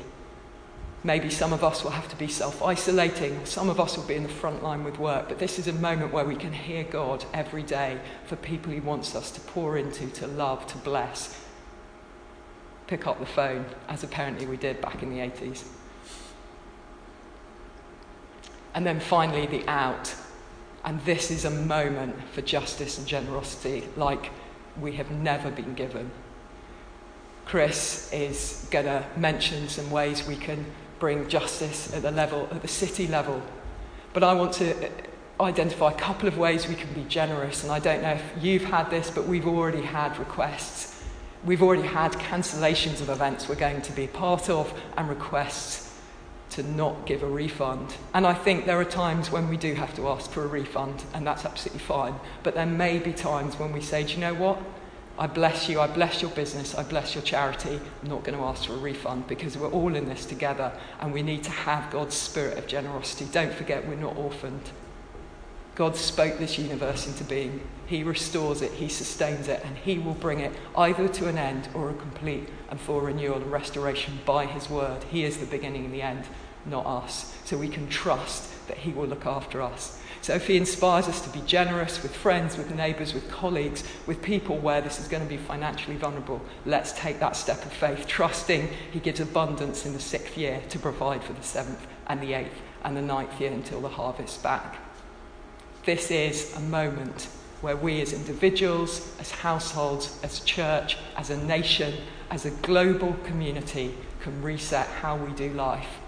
Maybe 1.03 1.31
some 1.31 1.55
of 1.55 1.65
us 1.65 1.83
will 1.83 1.93
have 1.93 2.09
to 2.11 2.17
be 2.17 2.29
self 2.29 2.63
isolating, 2.63 3.45
some 3.47 3.71
of 3.71 3.81
us 3.81 3.97
will 3.97 4.05
be 4.05 4.17
in 4.17 4.23
the 4.23 4.29
front 4.29 4.63
line 4.63 4.85
with 4.85 4.99
work, 4.99 5.29
but 5.29 5.39
this 5.39 5.59
is 5.59 5.67
a 5.67 5.73
moment 5.73 6.13
where 6.13 6.27
we 6.27 6.37
can 6.37 6.53
hear 6.53 6.85
God 6.85 7.25
every 7.33 7.63
day 7.63 7.99
for 8.27 8.37
people 8.37 8.73
He 8.73 8.81
wants 8.81 9.15
us 9.15 9.31
to 9.33 9.41
pour 9.41 9.79
into, 9.79 10.09
to 10.09 10.27
love, 10.27 10.67
to 10.67 10.79
bless. 10.79 11.43
Pick 12.87 13.07
up 13.07 13.19
the 13.19 13.27
phone, 13.27 13.65
as 13.89 14.05
apparently 14.05 14.45
we 14.45 14.59
did 14.59 14.81
back 14.83 15.03
in 15.03 15.11
the 15.11 15.19
80s. 15.21 15.65
And 18.75 18.85
then 18.85 19.01
finally, 19.01 19.47
the 19.47 19.67
out. 19.69 20.15
And 20.85 21.01
this 21.05 21.31
is 21.31 21.45
a 21.45 21.51
moment 21.51 22.17
for 22.33 22.43
justice 22.43 22.99
and 22.99 23.07
generosity 23.07 23.85
like 23.97 24.31
we 24.81 24.93
have 24.93 25.11
never 25.11 25.51
been 25.51 25.75
given. 25.75 26.11
Chris 27.45 28.11
is 28.13 28.69
going 28.71 28.87
to 28.87 29.05
mention 29.17 29.69
some 29.69 29.91
ways 29.91 30.27
we 30.27 30.37
can 30.37 30.65
bring 31.01 31.27
justice 31.29 31.93
at 31.93 32.03
the 32.03 32.11
level, 32.11 32.47
at 32.53 32.63
the 32.63 32.69
city 32.69 33.09
level. 33.09 33.43
But 34.13 34.23
I 34.23 34.35
want 34.35 34.53
to 34.55 34.87
uh, 34.87 34.91
identify 35.41 35.91
a 35.91 35.97
couple 35.97 36.29
of 36.29 36.39
ways 36.39 36.69
we 36.69 36.75
can 36.75 36.93
be 36.93 37.05
generous. 37.05 37.65
And 37.65 37.73
I 37.73 37.81
don't 37.81 38.03
know 38.03 38.13
if 38.13 38.23
you've 38.41 38.65
had 38.65 38.91
this, 38.91 39.11
but 39.11 39.27
we've 39.27 39.47
already 39.47 39.83
had 39.83 40.17
requests. 40.19 41.03
We've 41.45 41.63
already 41.63 41.89
had 41.89 42.13
cancellations 42.13 43.01
of 43.01 43.09
events 43.09 43.49
we're 43.49 43.55
going 43.55 43.83
to 43.83 43.93
be 43.93 44.07
part 44.07 44.51
of 44.51 44.73
and 44.97 45.09
requests 45.09 45.91
to 46.51 46.63
not 46.63 47.07
give 47.07 47.23
a 47.23 47.27
refund. 47.27 47.95
And 48.13 48.27
I 48.27 48.35
think 48.35 48.67
there 48.67 48.79
are 48.79 48.85
times 48.85 49.31
when 49.31 49.49
we 49.49 49.57
do 49.57 49.75
have 49.75 49.95
to 49.97 50.09
ask 50.09 50.31
for 50.31 50.45
a 50.45 50.49
refund, 50.49 51.03
and 51.15 51.27
that's 51.27 51.45
absolutely 51.45 51.81
fine. 51.81 52.15
But 52.43 52.55
there 52.55 52.67
may 52.67 52.99
be 52.99 53.13
times 53.13 53.59
when 53.59 53.73
we 53.73 53.81
say, 53.81 54.03
do 54.03 54.15
you 54.15 54.19
know 54.19 54.35
what? 54.35 54.59
I 55.21 55.27
bless 55.27 55.69
you, 55.69 55.81
I 55.81 55.87
bless 55.87 56.23
your 56.23 56.31
business, 56.31 56.75
I 56.75 56.83
bless 56.83 57.15
your 57.15 57.23
charity. 57.23 57.79
I'm 58.03 58.09
not 58.09 58.25
going 58.25 58.39
to 58.39 58.45
ask 58.45 58.65
for 58.65 58.73
a 58.73 58.79
refund 58.79 59.27
because 59.27 59.55
we're 59.55 59.71
all 59.71 59.95
in 59.95 60.09
this 60.09 60.25
together 60.25 60.73
and 60.99 61.13
we 61.13 61.23
need 61.23 61.45
to 61.45 61.51
have 61.51 61.93
God's 61.93 62.15
spirit 62.15 62.57
of 62.57 62.67
generosity. 62.67 63.27
Don't 63.31 63.53
forget, 63.53 63.87
we're 63.87 63.97
not 63.97 64.17
orphaned. 64.17 64.71
God 65.75 65.95
spoke 65.95 66.39
this 66.39 66.59
universe 66.59 67.07
into 67.07 67.23
being. 67.25 67.61
He 67.87 68.03
restores 68.03 68.63
it, 68.63 68.73
He 68.73 68.89
sustains 68.89 69.47
it, 69.47 69.61
and 69.63 69.77
He 69.77 69.99
will 69.99 70.15
bring 70.15 70.41
it 70.41 70.55
either 70.75 71.07
to 71.07 71.29
an 71.29 71.37
end 71.37 71.69
or 71.75 71.91
a 71.91 71.95
complete 71.95 72.49
and 72.71 72.81
full 72.81 73.03
renewal 73.03 73.43
and 73.43 73.53
restoration 73.53 74.21
by 74.25 74.47
His 74.47 74.71
word. 74.71 75.05
He 75.05 75.25
is 75.25 75.37
the 75.37 75.45
beginning 75.45 75.85
and 75.85 75.93
the 75.93 76.01
end, 76.01 76.25
not 76.65 76.87
us. 76.87 77.37
So 77.45 77.59
we 77.59 77.69
can 77.69 77.91
trust 77.91 78.69
that 78.69 78.79
He 78.79 78.91
will 78.91 79.07
look 79.07 79.27
after 79.27 79.61
us. 79.61 80.00
So 80.23 80.35
if 80.35 80.47
He 80.47 80.57
inspires 80.57 81.09
us 81.09 81.21
to 81.23 81.31
be 81.31 81.41
generous 81.47 82.03
with 82.03 82.15
friends, 82.15 82.59
with 82.59 82.75
neighbours, 82.75 83.15
with 83.15 83.31
colleagues, 83.31 83.85
with 84.07 84.23
people 84.23 84.59
where 84.59 84.81
this 84.81 85.01
is 85.01 85.09
going 85.09 85.23
to 85.23 85.29
be 85.29 85.39
financially 85.39 85.97
vulnerable, 85.97 86.43
let's 86.67 86.93
take 86.93 87.21
that 87.21 87.37
step 87.37 87.65
of 87.65 87.73
faith, 87.73 88.07
trusting 88.07 88.69
He 88.93 89.01
gives 89.01 89.21
abundance 89.21 89.87
in 89.87 89.93
the 89.93 90.01
sixth 90.01 90.37
year 90.37 90.63
to 90.69 90.79
provide 90.79 91.25
for 91.25 91.33
the 91.33 91.43
seventh 91.43 91.87
and 92.09 92.21
the 92.21 92.35
eighth 92.35 92.61
and 92.85 92.97
the 92.97 93.03
ninth 93.03 93.41
year 93.41 93.53
until 93.53 93.81
the 93.81 93.89
harvest 93.89 94.43
back. 94.43 94.77
This 95.85 96.11
is 96.11 96.55
a 96.57 96.61
moment 96.61 97.29
where 97.63 97.77
we 97.77 98.01
as 98.01 98.13
individuals, 98.13 99.15
as 99.19 99.31
households, 99.31 100.19
as 100.23 100.41
church, 100.41 100.97
as 101.17 101.31
a 101.31 101.37
nation, 101.45 101.95
as 102.31 102.47
a 102.47 102.51
global 102.51 103.15
community 103.25 103.95
can 104.21 104.43
reset 104.43 104.87
how 104.87 105.17
we 105.17 105.33
do 105.33 105.51
life. 105.53 105.99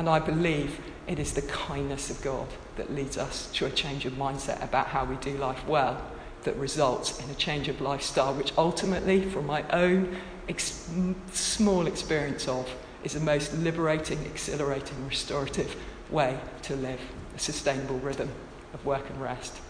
And 0.00 0.08
I 0.08 0.18
believe 0.18 0.80
it 1.06 1.18
is 1.18 1.34
the 1.34 1.42
kindness 1.42 2.08
of 2.08 2.22
God 2.22 2.46
that 2.76 2.90
leads 2.90 3.18
us 3.18 3.52
to 3.52 3.66
a 3.66 3.70
change 3.70 4.06
of 4.06 4.14
mindset 4.14 4.64
about 4.64 4.86
how 4.86 5.04
we 5.04 5.16
do 5.16 5.36
life 5.36 5.62
well, 5.66 6.00
that 6.44 6.56
results 6.56 7.22
in 7.22 7.28
a 7.28 7.34
change 7.34 7.68
of 7.68 7.82
lifestyle, 7.82 8.32
which 8.32 8.54
ultimately, 8.56 9.20
from 9.20 9.44
my 9.44 9.62
own 9.68 10.16
ex- 10.48 10.90
small 11.32 11.86
experience 11.86 12.48
of, 12.48 12.66
is 13.04 13.12
the 13.12 13.20
most 13.20 13.52
liberating, 13.58 14.24
exhilarating, 14.24 15.06
restorative 15.06 15.76
way 16.08 16.38
to 16.62 16.76
live 16.76 17.00
a 17.36 17.38
sustainable 17.38 17.98
rhythm 17.98 18.30
of 18.72 18.82
work 18.86 19.04
and 19.10 19.20
rest. 19.20 19.60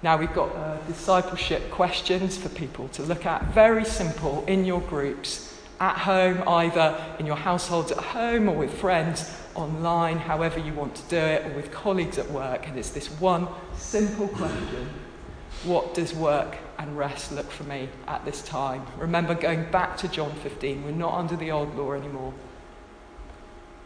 Now 0.00 0.16
we've 0.16 0.32
got 0.32 0.54
uh, 0.54 0.76
discipleship 0.86 1.72
questions 1.72 2.36
for 2.36 2.50
people 2.50 2.86
to 2.90 3.02
look 3.02 3.26
at. 3.26 3.42
Very 3.46 3.84
simple 3.84 4.44
in 4.46 4.64
your 4.64 4.80
groups, 4.82 5.51
at 5.82 5.98
home, 5.98 6.44
either 6.46 6.96
in 7.18 7.26
your 7.26 7.34
households 7.34 7.90
at 7.90 7.98
home 7.98 8.48
or 8.48 8.54
with 8.54 8.72
friends 8.72 9.36
online, 9.56 10.16
however 10.16 10.60
you 10.60 10.72
want 10.72 10.94
to 10.94 11.02
do 11.08 11.16
it, 11.16 11.44
or 11.44 11.56
with 11.56 11.72
colleagues 11.72 12.18
at 12.18 12.30
work. 12.30 12.68
And 12.68 12.78
it's 12.78 12.90
this 12.90 13.08
one 13.20 13.48
simple 13.74 14.28
question 14.28 14.88
What 15.64 15.92
does 15.92 16.14
work 16.14 16.56
and 16.78 16.96
rest 16.96 17.32
look 17.32 17.50
for 17.50 17.64
me 17.64 17.88
at 18.06 18.24
this 18.24 18.42
time? 18.42 18.86
Remember, 18.96 19.34
going 19.34 19.68
back 19.72 19.96
to 19.98 20.08
John 20.08 20.30
15, 20.36 20.84
we're 20.84 20.92
not 20.92 21.14
under 21.14 21.34
the 21.34 21.50
old 21.50 21.74
law 21.76 21.92
anymore. 21.94 22.32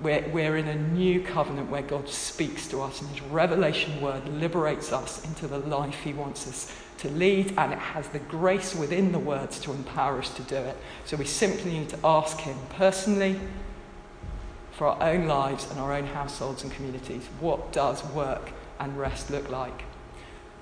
We're, 0.00 0.28
we're 0.28 0.56
in 0.56 0.68
a 0.68 0.76
new 0.76 1.22
covenant 1.22 1.70
where 1.70 1.82
God 1.82 2.08
speaks 2.08 2.68
to 2.68 2.82
us 2.82 3.00
and 3.00 3.10
His 3.10 3.22
revelation 3.22 4.00
word 4.00 4.28
liberates 4.28 4.92
us 4.92 5.24
into 5.24 5.46
the 5.46 5.58
life 5.58 5.94
He 6.02 6.12
wants 6.12 6.46
us 6.46 6.72
to 6.98 7.10
lead, 7.10 7.54
and 7.58 7.72
it 7.72 7.78
has 7.78 8.08
the 8.08 8.18
grace 8.18 8.74
within 8.74 9.12
the 9.12 9.18
words 9.18 9.58
to 9.60 9.72
empower 9.72 10.18
us 10.18 10.30
to 10.34 10.42
do 10.42 10.56
it. 10.56 10.76
So 11.04 11.16
we 11.16 11.24
simply 11.24 11.78
need 11.78 11.88
to 11.90 11.98
ask 12.04 12.38
Him 12.40 12.56
personally, 12.70 13.38
for 14.72 14.88
our 14.88 15.10
own 15.10 15.26
lives 15.26 15.70
and 15.70 15.80
our 15.80 15.94
own 15.94 16.06
households 16.06 16.62
and 16.62 16.70
communities, 16.72 17.26
what 17.40 17.72
does 17.72 18.04
work 18.10 18.50
and 18.78 18.98
rest 18.98 19.30
look 19.30 19.48
like? 19.48 19.84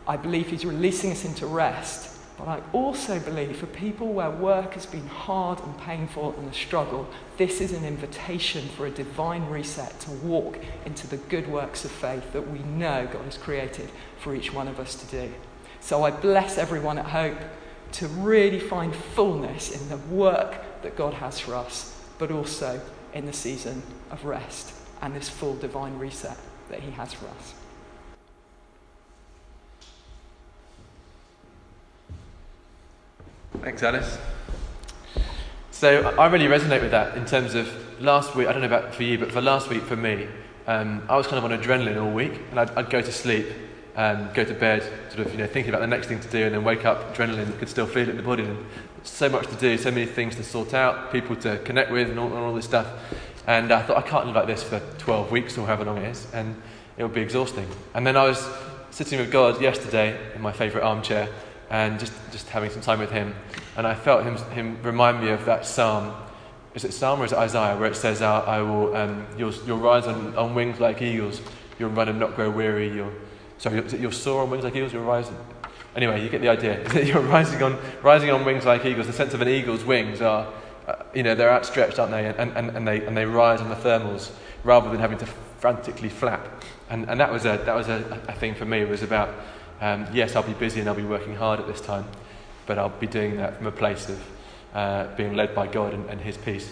I 0.06 0.16
believe 0.16 0.48
He's 0.48 0.64
releasing 0.64 1.10
us 1.10 1.24
into 1.24 1.46
rest 1.46 2.13
but 2.36 2.48
I 2.48 2.62
also 2.72 3.20
believe 3.20 3.56
for 3.56 3.66
people 3.66 4.12
where 4.12 4.30
work 4.30 4.74
has 4.74 4.86
been 4.86 5.06
hard 5.06 5.60
and 5.60 5.78
painful 5.78 6.34
and 6.36 6.48
a 6.48 6.52
struggle, 6.52 7.08
this 7.36 7.60
is 7.60 7.72
an 7.72 7.84
invitation 7.84 8.68
for 8.68 8.86
a 8.86 8.90
divine 8.90 9.48
reset 9.48 10.00
to 10.00 10.10
walk 10.10 10.58
into 10.84 11.06
the 11.06 11.16
good 11.16 11.48
works 11.48 11.84
of 11.84 11.92
faith 11.92 12.32
that 12.32 12.50
we 12.50 12.58
know 12.58 13.08
God 13.10 13.24
has 13.24 13.38
created 13.38 13.88
for 14.18 14.34
each 14.34 14.52
one 14.52 14.66
of 14.66 14.80
us 14.80 14.96
to 14.96 15.06
do. 15.06 15.32
So 15.80 16.02
I 16.02 16.10
bless 16.10 16.58
everyone 16.58 16.98
at 16.98 17.06
Hope 17.06 17.38
to 17.92 18.08
really 18.08 18.58
find 18.58 18.94
fullness 18.94 19.70
in 19.70 19.88
the 19.88 19.98
work 20.12 20.82
that 20.82 20.96
God 20.96 21.14
has 21.14 21.38
for 21.38 21.54
us, 21.54 21.96
but 22.18 22.32
also 22.32 22.80
in 23.12 23.26
the 23.26 23.32
season 23.32 23.82
of 24.10 24.24
rest 24.24 24.74
and 25.00 25.14
this 25.14 25.28
full 25.28 25.54
divine 25.54 25.98
reset 25.98 26.36
that 26.70 26.80
He 26.80 26.90
has 26.92 27.12
for 27.12 27.26
us. 27.26 27.54
Thanks, 33.60 33.82
Alice. 33.82 34.18
So 35.70 36.08
I 36.18 36.26
really 36.26 36.46
resonate 36.46 36.82
with 36.82 36.90
that 36.90 37.16
in 37.16 37.24
terms 37.24 37.54
of 37.54 37.68
last 38.00 38.34
week. 38.34 38.48
I 38.48 38.52
don't 38.52 38.60
know 38.60 38.66
about 38.66 38.94
for 38.94 39.04
you, 39.04 39.18
but 39.18 39.32
for 39.32 39.40
last 39.40 39.70
week 39.70 39.82
for 39.82 39.96
me, 39.96 40.26
um, 40.66 41.02
I 41.08 41.16
was 41.16 41.26
kind 41.26 41.38
of 41.38 41.50
on 41.50 41.58
adrenaline 41.58 42.02
all 42.02 42.10
week, 42.10 42.40
and 42.50 42.60
I'd, 42.60 42.70
I'd 42.70 42.90
go 42.90 43.00
to 43.00 43.12
sleep, 43.12 43.46
um, 43.96 44.28
go 44.34 44.44
to 44.44 44.54
bed, 44.54 44.82
sort 45.08 45.26
of 45.26 45.32
you 45.32 45.38
know 45.38 45.46
thinking 45.46 45.70
about 45.70 45.80
the 45.80 45.86
next 45.86 46.08
thing 46.08 46.20
to 46.20 46.28
do, 46.28 46.44
and 46.44 46.54
then 46.54 46.64
wake 46.64 46.84
up 46.84 47.14
adrenaline 47.14 47.58
could 47.58 47.68
still 47.68 47.86
feel 47.86 48.02
it 48.02 48.10
in 48.10 48.16
the 48.16 48.22
body, 48.22 48.44
and 48.44 48.58
so 49.02 49.28
much 49.28 49.46
to 49.46 49.54
do, 49.56 49.78
so 49.78 49.90
many 49.90 50.06
things 50.06 50.36
to 50.36 50.42
sort 50.42 50.74
out, 50.74 51.12
people 51.12 51.36
to 51.36 51.58
connect 51.58 51.90
with, 51.90 52.10
and 52.10 52.18
all, 52.18 52.26
and 52.26 52.36
all 52.36 52.54
this 52.54 52.64
stuff. 52.64 52.86
And 53.46 53.72
I 53.72 53.82
thought 53.82 53.96
I 53.96 54.02
can't 54.02 54.26
live 54.26 54.36
like 54.36 54.46
this 54.46 54.62
for 54.62 54.80
12 54.98 55.30
weeks 55.30 55.56
or 55.56 55.66
however 55.66 55.84
long 55.84 55.98
it 55.98 56.08
is, 56.08 56.26
and 56.32 56.60
it 56.96 57.02
would 57.02 57.14
be 57.14 57.20
exhausting. 57.20 57.68
And 57.94 58.06
then 58.06 58.16
I 58.16 58.24
was 58.24 58.46
sitting 58.90 59.18
with 59.18 59.30
God 59.30 59.60
yesterday 59.60 60.18
in 60.34 60.40
my 60.40 60.52
favourite 60.52 60.84
armchair, 60.84 61.28
and 61.74 61.98
just, 61.98 62.12
just 62.30 62.48
having 62.50 62.70
some 62.70 62.80
time 62.80 63.00
with 63.00 63.10
Him. 63.10 63.34
And 63.76 63.84
I 63.84 63.96
felt 63.96 64.22
Him, 64.22 64.36
him 64.52 64.80
remind 64.84 65.20
me 65.20 65.30
of 65.30 65.44
that 65.46 65.66
psalm. 65.66 66.14
Is 66.72 66.84
it 66.84 66.92
Psalm 66.92 67.20
or 67.20 67.24
is 67.24 67.32
it 67.32 67.38
Isaiah 67.38 67.76
where 67.76 67.90
it 67.90 67.96
says, 67.96 68.22
I, 68.22 68.60
will, 68.60 68.94
um, 68.96 69.26
you'll, 69.36 69.52
you'll 69.66 69.78
rise 69.78 70.06
on, 70.06 70.36
on 70.36 70.54
wings 70.54 70.78
like 70.78 71.02
eagles, 71.02 71.40
you'll 71.78 71.90
run 71.90 72.08
and 72.08 72.18
not 72.18 72.36
grow 72.36 72.48
weary, 72.48 72.92
you'll, 72.92 73.12
sorry, 73.58 73.82
you'll 73.98 74.12
soar 74.12 74.42
on 74.42 74.50
wings 74.50 74.62
like 74.62 74.76
eagles, 74.76 74.92
you'll 74.92 75.04
rise. 75.04 75.28
Anyway, 75.96 76.22
you 76.22 76.28
get 76.28 76.40
the 76.40 76.48
idea. 76.48 76.80
you're 77.04 77.20
rising 77.22 77.60
on, 77.62 77.76
rising 78.02 78.30
on 78.30 78.44
wings 78.44 78.64
like 78.64 78.84
eagles. 78.84 79.08
The 79.08 79.12
sense 79.12 79.34
of 79.34 79.40
an 79.40 79.48
eagle's 79.48 79.84
wings 79.84 80.20
are, 80.20 80.52
uh, 80.86 80.94
you 81.12 81.24
know, 81.24 81.34
they're 81.34 81.52
outstretched, 81.52 81.98
aren't 81.98 82.12
they? 82.12 82.26
And, 82.26 82.56
and, 82.56 82.70
and, 82.70 82.86
they, 82.86 83.04
and 83.04 83.16
they 83.16 83.24
rise 83.24 83.60
on 83.60 83.68
the 83.68 83.76
thermals 83.76 84.30
rather 84.62 84.90
than 84.90 85.00
having 85.00 85.18
to 85.18 85.26
frantically 85.58 86.08
flap. 86.08 86.64
And, 86.90 87.08
and 87.08 87.18
that 87.18 87.32
was, 87.32 87.44
a, 87.46 87.60
that 87.66 87.74
was 87.74 87.88
a, 87.88 88.20
a 88.28 88.32
thing 88.32 88.54
for 88.54 88.64
me. 88.64 88.80
It 88.80 88.88
was 88.88 89.02
about 89.02 89.34
um, 89.80 90.06
yes, 90.12 90.36
I'll 90.36 90.42
be 90.42 90.52
busy 90.52 90.80
and 90.80 90.88
I'll 90.88 90.94
be 90.94 91.04
working 91.04 91.34
hard 91.34 91.60
at 91.60 91.66
this 91.66 91.80
time, 91.80 92.06
but 92.66 92.78
I'll 92.78 92.88
be 92.88 93.06
doing 93.06 93.36
that 93.36 93.56
from 93.56 93.66
a 93.66 93.72
place 93.72 94.08
of 94.08 94.22
uh, 94.74 95.06
being 95.16 95.34
led 95.34 95.54
by 95.54 95.66
God 95.66 95.94
and, 95.94 96.08
and 96.10 96.20
His 96.20 96.36
peace. 96.36 96.70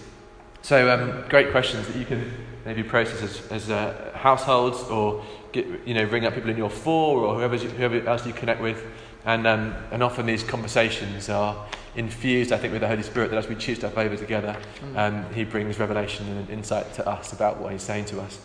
So, 0.62 0.90
um, 0.90 1.24
great 1.28 1.50
questions 1.50 1.86
that 1.88 1.96
you 1.96 2.04
can 2.04 2.30
maybe 2.64 2.82
process 2.82 3.22
as, 3.22 3.52
as 3.52 3.70
uh, 3.70 4.12
households 4.14 4.82
or 4.84 5.24
get, 5.50 5.66
you 5.86 5.94
know, 5.94 6.06
bring 6.06 6.24
up 6.24 6.34
people 6.34 6.50
in 6.50 6.56
your 6.56 6.70
four 6.70 7.24
or 7.24 7.34
whoever, 7.34 7.56
whoever 7.56 8.08
else 8.08 8.26
you 8.26 8.32
connect 8.32 8.60
with. 8.60 8.84
And, 9.24 9.46
um, 9.46 9.74
and 9.90 10.02
often 10.02 10.26
these 10.26 10.42
conversations 10.42 11.28
are 11.28 11.66
infused, 11.94 12.52
I 12.52 12.58
think, 12.58 12.72
with 12.72 12.82
the 12.82 12.88
Holy 12.88 13.02
Spirit 13.02 13.30
that 13.30 13.38
as 13.38 13.48
we 13.48 13.54
choose 13.54 13.78
stuff 13.78 13.96
over 13.98 14.16
together, 14.16 14.56
mm. 14.80 14.96
um, 14.96 15.34
He 15.34 15.44
brings 15.44 15.78
revelation 15.78 16.28
and 16.28 16.48
insight 16.50 16.92
to 16.94 17.08
us 17.08 17.32
about 17.32 17.58
what 17.58 17.72
He's 17.72 17.82
saying 17.82 18.06
to 18.06 18.20
us. 18.20 18.38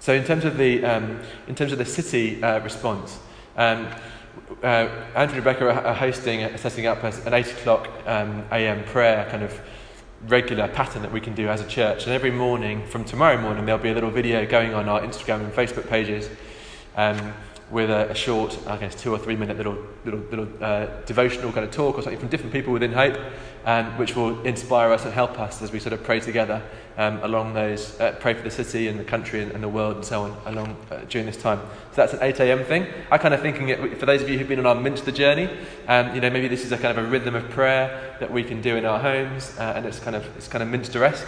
So, 0.00 0.12
in 0.12 0.24
terms 0.24 0.44
of 0.44 0.56
the, 0.56 0.84
um, 0.84 1.20
in 1.48 1.54
terms 1.54 1.72
of 1.72 1.78
the 1.78 1.84
city 1.84 2.42
uh, 2.42 2.60
response, 2.60 3.18
um, 3.56 3.86
uh, 4.62 4.88
Andrew 5.14 5.36
and 5.38 5.46
Rebecca 5.46 5.84
are 5.84 5.94
hosting, 5.94 6.56
setting 6.56 6.86
up 6.86 7.02
an 7.04 7.34
8 7.34 7.52
o'clock 7.52 7.88
um, 8.06 8.44
a.m. 8.50 8.84
prayer 8.84 9.28
kind 9.30 9.42
of 9.42 9.60
regular 10.26 10.68
pattern 10.68 11.02
that 11.02 11.12
we 11.12 11.20
can 11.20 11.34
do 11.34 11.48
as 11.48 11.60
a 11.60 11.68
church. 11.68 12.04
And 12.04 12.12
every 12.12 12.30
morning, 12.30 12.86
from 12.86 13.04
tomorrow 13.04 13.40
morning, 13.40 13.66
there'll 13.66 13.82
be 13.82 13.90
a 13.90 13.94
little 13.94 14.10
video 14.10 14.46
going 14.46 14.74
on 14.74 14.88
our 14.88 15.00
Instagram 15.00 15.40
and 15.40 15.52
Facebook 15.52 15.88
pages. 15.88 16.28
Um, 16.96 17.34
with 17.70 17.90
a, 17.90 18.10
a, 18.10 18.14
short, 18.14 18.58
I 18.66 18.76
guess, 18.76 18.94
two 18.94 19.12
or 19.12 19.18
three 19.18 19.36
minute 19.36 19.56
little, 19.56 19.78
little, 20.04 20.20
little 20.20 20.48
uh, 20.60 20.86
devotional 21.06 21.50
kind 21.52 21.64
of 21.64 21.72
talk 21.72 21.98
or 21.98 22.02
something 22.02 22.20
from 22.20 22.28
different 22.28 22.52
people 22.52 22.72
within 22.72 22.92
Hope, 22.92 23.18
um, 23.64 23.96
which 23.98 24.14
will 24.14 24.40
inspire 24.42 24.92
us 24.92 25.04
and 25.04 25.14
help 25.14 25.40
us 25.40 25.62
as 25.62 25.72
we 25.72 25.80
sort 25.80 25.92
of 25.92 26.04
pray 26.04 26.20
together 26.20 26.62
um, 26.96 27.18
along 27.22 27.54
those, 27.54 27.98
uh, 28.00 28.12
pray 28.20 28.34
for 28.34 28.42
the 28.42 28.50
city 28.50 28.88
and 28.88 29.00
the 29.00 29.04
country 29.04 29.42
and, 29.42 29.52
and 29.52 29.62
the 29.62 29.68
world 29.68 29.96
and 29.96 30.04
so 30.04 30.22
on 30.22 30.36
along 30.46 30.76
uh, 30.90 30.98
during 31.08 31.26
this 31.26 31.36
time. 31.36 31.58
So 31.92 31.96
that's 31.96 32.12
an 32.12 32.20
8 32.22 32.40
a.m. 32.40 32.64
thing. 32.64 32.86
I 33.10 33.18
kind 33.18 33.34
of 33.34 33.40
thinking 33.40 33.70
it, 33.70 33.98
for 33.98 34.06
those 34.06 34.22
of 34.22 34.28
you 34.28 34.38
who've 34.38 34.48
been 34.48 34.58
on 34.58 34.66
our 34.66 34.74
Minster 34.74 35.10
journey, 35.10 35.48
um, 35.88 36.14
you 36.14 36.20
know, 36.20 36.30
maybe 36.30 36.48
this 36.48 36.64
is 36.64 36.72
a 36.72 36.78
kind 36.78 36.96
of 36.96 37.04
a 37.04 37.08
rhythm 37.08 37.34
of 37.34 37.48
prayer 37.50 38.16
that 38.20 38.30
we 38.30 38.44
can 38.44 38.60
do 38.60 38.76
in 38.76 38.84
our 38.84 39.00
homes, 39.00 39.56
uh, 39.58 39.72
and 39.76 39.86
it's 39.86 39.98
kind 39.98 40.14
of 40.14 40.24
it's 40.36 40.48
kind 40.48 40.62
of 40.62 40.68
Minster-esque. 40.68 41.26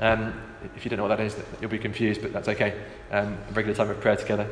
Um, 0.00 0.32
if 0.76 0.84
you 0.84 0.88
don't 0.88 0.98
know 0.98 1.04
what 1.06 1.16
that 1.16 1.20
is, 1.20 1.36
you'll 1.60 1.70
be 1.70 1.78
confused, 1.78 2.22
but 2.22 2.32
that's 2.32 2.48
okay. 2.48 2.80
Um, 3.10 3.36
regular 3.52 3.76
time 3.76 3.90
of 3.90 4.00
prayer 4.00 4.16
together. 4.16 4.48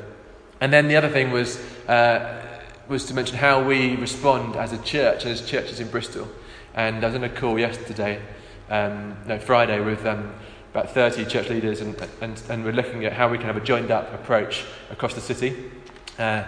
And 0.60 0.72
then 0.72 0.88
the 0.88 0.96
other 0.96 1.08
thing 1.08 1.30
was, 1.30 1.58
uh, 1.88 2.44
was 2.88 3.06
to 3.06 3.14
mention 3.14 3.36
how 3.36 3.64
we 3.64 3.96
respond 3.96 4.56
as 4.56 4.72
a 4.72 4.78
church, 4.78 5.24
as 5.24 5.48
churches 5.48 5.80
in 5.80 5.88
Bristol. 5.88 6.28
And 6.74 7.02
I 7.02 7.06
was 7.06 7.14
in 7.14 7.24
a 7.24 7.28
call 7.28 7.58
yesterday, 7.58 8.20
um, 8.68 9.16
no, 9.26 9.38
Friday, 9.38 9.80
with 9.80 10.04
um, 10.04 10.32
about 10.72 10.90
30 10.90 11.24
church 11.24 11.48
leaders, 11.48 11.80
and, 11.80 11.96
and, 12.20 12.40
and 12.48 12.64
we're 12.64 12.72
looking 12.72 13.04
at 13.04 13.12
how 13.14 13.28
we 13.28 13.38
can 13.38 13.46
have 13.46 13.56
a 13.56 13.60
joined 13.60 13.90
up 13.90 14.12
approach 14.12 14.64
across 14.90 15.14
the 15.14 15.20
city. 15.20 15.70
Uh, 16.18 16.44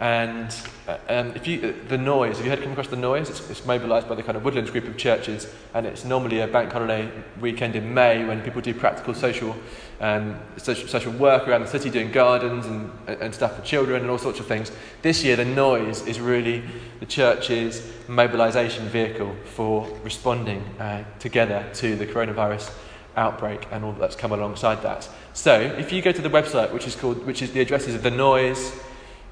and 0.00 0.54
uh, 0.88 0.98
um, 1.08 1.28
if 1.36 1.46
you, 1.46 1.68
uh, 1.68 1.88
the 1.88 1.96
noise, 1.96 2.36
have 2.36 2.44
you 2.44 2.50
heard 2.50 2.62
come 2.62 2.72
across 2.72 2.88
the 2.88 2.96
noise? 2.96 3.30
It's, 3.30 3.48
it's 3.48 3.64
mobilised 3.64 4.08
by 4.08 4.16
the 4.16 4.22
kind 4.24 4.36
of 4.36 4.44
Woodlands 4.44 4.70
group 4.70 4.88
of 4.88 4.96
churches, 4.96 5.46
and 5.72 5.86
it's 5.86 6.04
normally 6.04 6.40
a 6.40 6.48
bank 6.48 6.72
holiday 6.72 7.08
weekend 7.40 7.76
in 7.76 7.94
May 7.94 8.24
when 8.24 8.42
people 8.42 8.60
do 8.60 8.74
practical 8.74 9.14
social, 9.14 9.54
um, 10.00 10.36
social, 10.56 10.88
social 10.88 11.12
work 11.12 11.46
around 11.46 11.60
the 11.60 11.68
city, 11.68 11.90
doing 11.90 12.10
gardens 12.10 12.66
and, 12.66 12.90
and 13.06 13.32
stuff 13.32 13.56
for 13.56 13.62
children 13.62 14.02
and 14.02 14.10
all 14.10 14.18
sorts 14.18 14.40
of 14.40 14.46
things. 14.46 14.72
This 15.02 15.22
year, 15.22 15.36
the 15.36 15.44
noise 15.44 16.04
is 16.06 16.18
really 16.18 16.64
the 16.98 17.06
church's 17.06 17.88
mobilisation 18.08 18.88
vehicle 18.88 19.34
for 19.44 19.88
responding 20.02 20.60
uh, 20.80 21.04
together 21.20 21.64
to 21.74 21.94
the 21.94 22.06
coronavirus 22.06 22.72
outbreak 23.16 23.68
and 23.70 23.84
all 23.84 23.92
that's 23.92 24.16
come 24.16 24.32
alongside 24.32 24.82
that. 24.82 25.08
So, 25.34 25.60
if 25.60 25.92
you 25.92 26.02
go 26.02 26.10
to 26.10 26.22
the 26.22 26.28
website, 26.28 26.72
which 26.72 26.86
is 26.88 26.96
called, 26.96 27.24
which 27.24 27.42
is 27.42 27.52
the 27.52 27.60
addresses 27.60 27.94
of 27.94 28.02
the 28.02 28.10
noise 28.10 28.72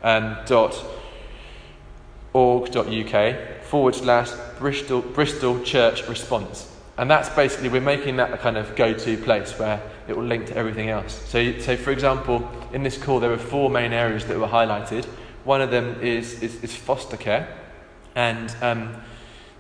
um, 0.03 0.37
dot 0.47 0.83
org.uk 2.33 3.63
forward 3.63 3.95
slash 3.95 4.31
Bristol, 4.59 5.03
Bristol 5.03 5.61
Church 5.63 6.07
Response. 6.09 6.69
And 6.99 7.11
that's 7.11 7.29
basically, 7.31 7.69
we're 7.69 7.81
making 7.81 8.17
that 8.17 8.33
a 8.33 8.39
kind 8.39 8.57
of 8.57 8.77
go 8.77 8.93
to 8.93 9.17
place 9.19 9.59
where 9.59 9.83
it 10.09 10.17
will 10.17 10.25
link 10.25 10.47
to 10.47 10.57
everything 10.57 10.91
else. 10.91 11.15
So, 11.29 11.59
so, 11.59 11.77
for 11.77 11.91
example, 11.91 12.49
in 12.73 12.83
this 12.83 12.99
call, 12.99 13.19
there 13.19 13.31
were 13.31 13.39
four 13.39 13.71
main 13.71 13.93
areas 13.93 14.27
that 14.27 14.39
were 14.39 14.47
highlighted. 14.47 15.07
One 15.45 15.63
of 15.63 15.71
them 15.71 16.01
is, 16.01 16.43
is, 16.43 16.63
is 16.63 16.77
foster 16.77 17.17
care. 17.17 17.49
And 18.15 18.55
um, 18.61 18.95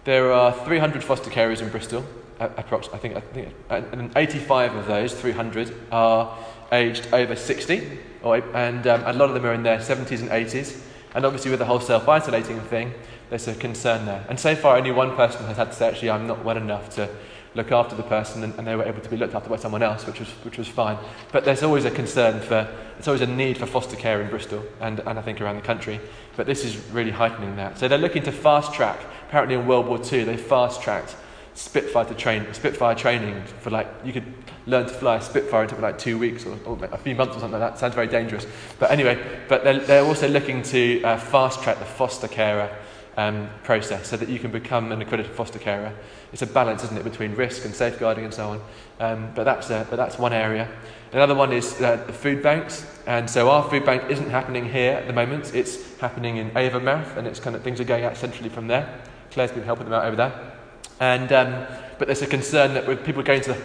there 0.04 0.32
are 0.32 0.52
300 0.52 1.02
foster 1.02 1.30
carers 1.30 1.62
in 1.62 1.70
Bristol, 1.70 2.04
approximately, 2.38 3.14
I 3.14 3.20
think, 3.20 3.54
I 3.70 3.80
think 3.80 3.92
and 3.92 4.12
85 4.14 4.74
of 4.74 4.86
those, 4.86 5.14
300, 5.14 5.74
are 5.90 6.36
aged 6.72 7.12
over 7.12 7.36
60, 7.36 7.98
and 8.24 8.86
um, 8.86 9.02
a 9.04 9.12
lot 9.12 9.28
of 9.28 9.34
them 9.34 9.44
are 9.44 9.52
in 9.52 9.62
their 9.62 9.78
70s 9.78 10.20
and 10.20 10.30
80s. 10.30 10.80
And 11.14 11.26
obviously, 11.26 11.50
with 11.50 11.60
the 11.60 11.66
whole 11.66 11.80
self 11.80 12.08
isolating 12.08 12.60
thing, 12.60 12.94
there's 13.28 13.46
a 13.46 13.54
concern 13.54 14.06
there. 14.06 14.24
And 14.28 14.40
so 14.40 14.56
far, 14.56 14.76
only 14.76 14.90
one 14.90 15.14
person 15.14 15.44
has 15.46 15.56
had 15.56 15.70
to 15.70 15.76
say, 15.76 15.88
actually, 15.88 16.10
I'm 16.10 16.26
not 16.26 16.44
well 16.44 16.56
enough 16.56 16.90
to 16.96 17.08
look 17.54 17.70
after 17.70 17.94
the 17.94 18.02
person, 18.02 18.42
and, 18.44 18.54
and, 18.54 18.66
they 18.66 18.74
were 18.74 18.84
able 18.84 19.02
to 19.02 19.10
be 19.10 19.16
looked 19.18 19.34
after 19.34 19.50
by 19.50 19.56
someone 19.56 19.82
else, 19.82 20.06
which 20.06 20.20
was, 20.20 20.28
which 20.42 20.56
was 20.56 20.68
fine. 20.68 20.96
But 21.32 21.44
there's 21.44 21.62
always 21.62 21.84
a 21.84 21.90
concern 21.90 22.40
for, 22.40 22.66
there's 22.94 23.08
always 23.08 23.20
a 23.20 23.26
need 23.26 23.58
for 23.58 23.66
foster 23.66 23.94
care 23.94 24.22
in 24.22 24.30
Bristol, 24.30 24.64
and, 24.80 25.00
and 25.00 25.18
I 25.18 25.22
think 25.22 25.38
around 25.42 25.56
the 25.56 25.62
country. 25.62 26.00
But 26.34 26.46
this 26.46 26.64
is 26.64 26.78
really 26.92 27.10
heightening 27.10 27.56
that. 27.56 27.78
So 27.78 27.88
they're 27.88 27.98
looking 27.98 28.22
to 28.22 28.32
fast 28.32 28.72
track. 28.72 29.00
Apparently, 29.28 29.54
in 29.54 29.66
World 29.66 29.86
War 29.86 30.00
II, 30.00 30.24
they 30.24 30.38
fast 30.38 30.80
tracked 30.80 31.14
Spitfire 31.54 32.04
train 32.14 32.46
Spitfire 32.54 32.94
training 32.94 33.42
for 33.60 33.68
like 33.68 33.86
you 34.04 34.12
could 34.12 34.24
learn 34.66 34.86
to 34.86 34.92
fly 34.92 35.16
a 35.16 35.20
Spitfire 35.20 35.64
in 35.64 35.80
like 35.80 35.98
two 35.98 36.18
weeks 36.18 36.46
or, 36.46 36.58
or, 36.64 36.78
a 36.84 36.98
few 36.98 37.14
months 37.14 37.36
or 37.36 37.40
something 37.40 37.60
like 37.60 37.72
that. 37.72 37.78
Sounds 37.78 37.94
very 37.94 38.06
dangerous. 38.06 38.46
But 38.78 38.90
anyway, 38.90 39.18
but 39.48 39.64
they're, 39.64 39.80
they're 39.80 40.04
also 40.04 40.28
looking 40.28 40.62
to 40.64 41.02
uh, 41.02 41.18
fast 41.18 41.62
track 41.62 41.78
the 41.78 41.84
foster 41.84 42.28
carer 42.28 42.70
um, 43.16 43.48
process 43.62 44.08
so 44.08 44.16
that 44.16 44.28
you 44.28 44.38
can 44.38 44.50
become 44.50 44.92
an 44.92 45.02
accredited 45.02 45.32
foster 45.32 45.58
carer. 45.58 45.92
It's 46.32 46.42
a 46.42 46.46
balance, 46.46 46.84
isn't 46.84 46.96
it, 46.96 47.04
between 47.04 47.34
risk 47.34 47.64
and 47.64 47.74
safeguarding 47.74 48.24
and 48.24 48.32
so 48.32 48.50
on. 48.50 48.60
Um, 49.00 49.32
but 49.34 49.44
that's 49.44 49.70
uh, 49.70 49.84
but 49.90 49.96
that's 49.96 50.18
one 50.18 50.32
area. 50.32 50.68
Another 51.12 51.34
one 51.34 51.52
is 51.52 51.80
uh, 51.82 51.96
the 52.06 52.12
food 52.12 52.42
banks, 52.42 52.86
and 53.06 53.28
so 53.28 53.50
our 53.50 53.68
food 53.68 53.84
bank 53.84 54.04
isn't 54.08 54.30
happening 54.30 54.70
here 54.70 54.92
at 54.92 55.06
the 55.06 55.12
moment. 55.12 55.54
It's 55.54 55.98
happening 55.98 56.38
in 56.38 56.50
Avonmouth, 56.52 57.16
and 57.18 57.26
it's 57.26 57.38
kind 57.38 57.54
of 57.54 57.62
things 57.62 57.80
are 57.80 57.84
going 57.84 58.04
out 58.04 58.16
centrally 58.16 58.48
from 58.48 58.66
there. 58.66 59.02
Claire's 59.30 59.52
been 59.52 59.62
helping 59.62 59.84
them 59.84 59.94
out 59.94 60.04
over 60.04 60.16
there. 60.16 60.52
And, 61.00 61.32
um, 61.32 61.66
but 61.98 62.06
there's 62.06 62.22
a 62.22 62.26
concern 62.26 62.74
that 62.74 62.86
with 62.86 63.04
people 63.04 63.22
going 63.22 63.40
to 63.42 63.56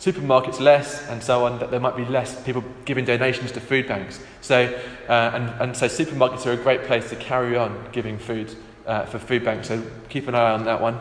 supermarkets 0.00 0.60
less 0.60 1.06
and 1.08 1.22
so 1.22 1.44
on, 1.44 1.58
that 1.58 1.70
there 1.70 1.78
might 1.78 1.96
be 1.96 2.06
less 2.06 2.42
people 2.42 2.64
giving 2.86 3.04
donations 3.04 3.52
to 3.52 3.60
food 3.60 3.86
banks. 3.86 4.18
So, 4.40 4.64
uh, 5.08 5.12
and, 5.12 5.48
and 5.60 5.76
so 5.76 5.86
supermarkets 5.86 6.46
are 6.46 6.52
a 6.52 6.56
great 6.56 6.84
place 6.84 7.10
to 7.10 7.16
carry 7.16 7.56
on 7.56 7.88
giving 7.92 8.18
food 8.18 8.56
uh, 8.86 9.04
for 9.04 9.18
food 9.18 9.44
banks. 9.44 9.68
So 9.68 9.82
keep 10.08 10.26
an 10.26 10.34
eye 10.34 10.52
on 10.52 10.64
that 10.64 10.80
one. 10.80 10.98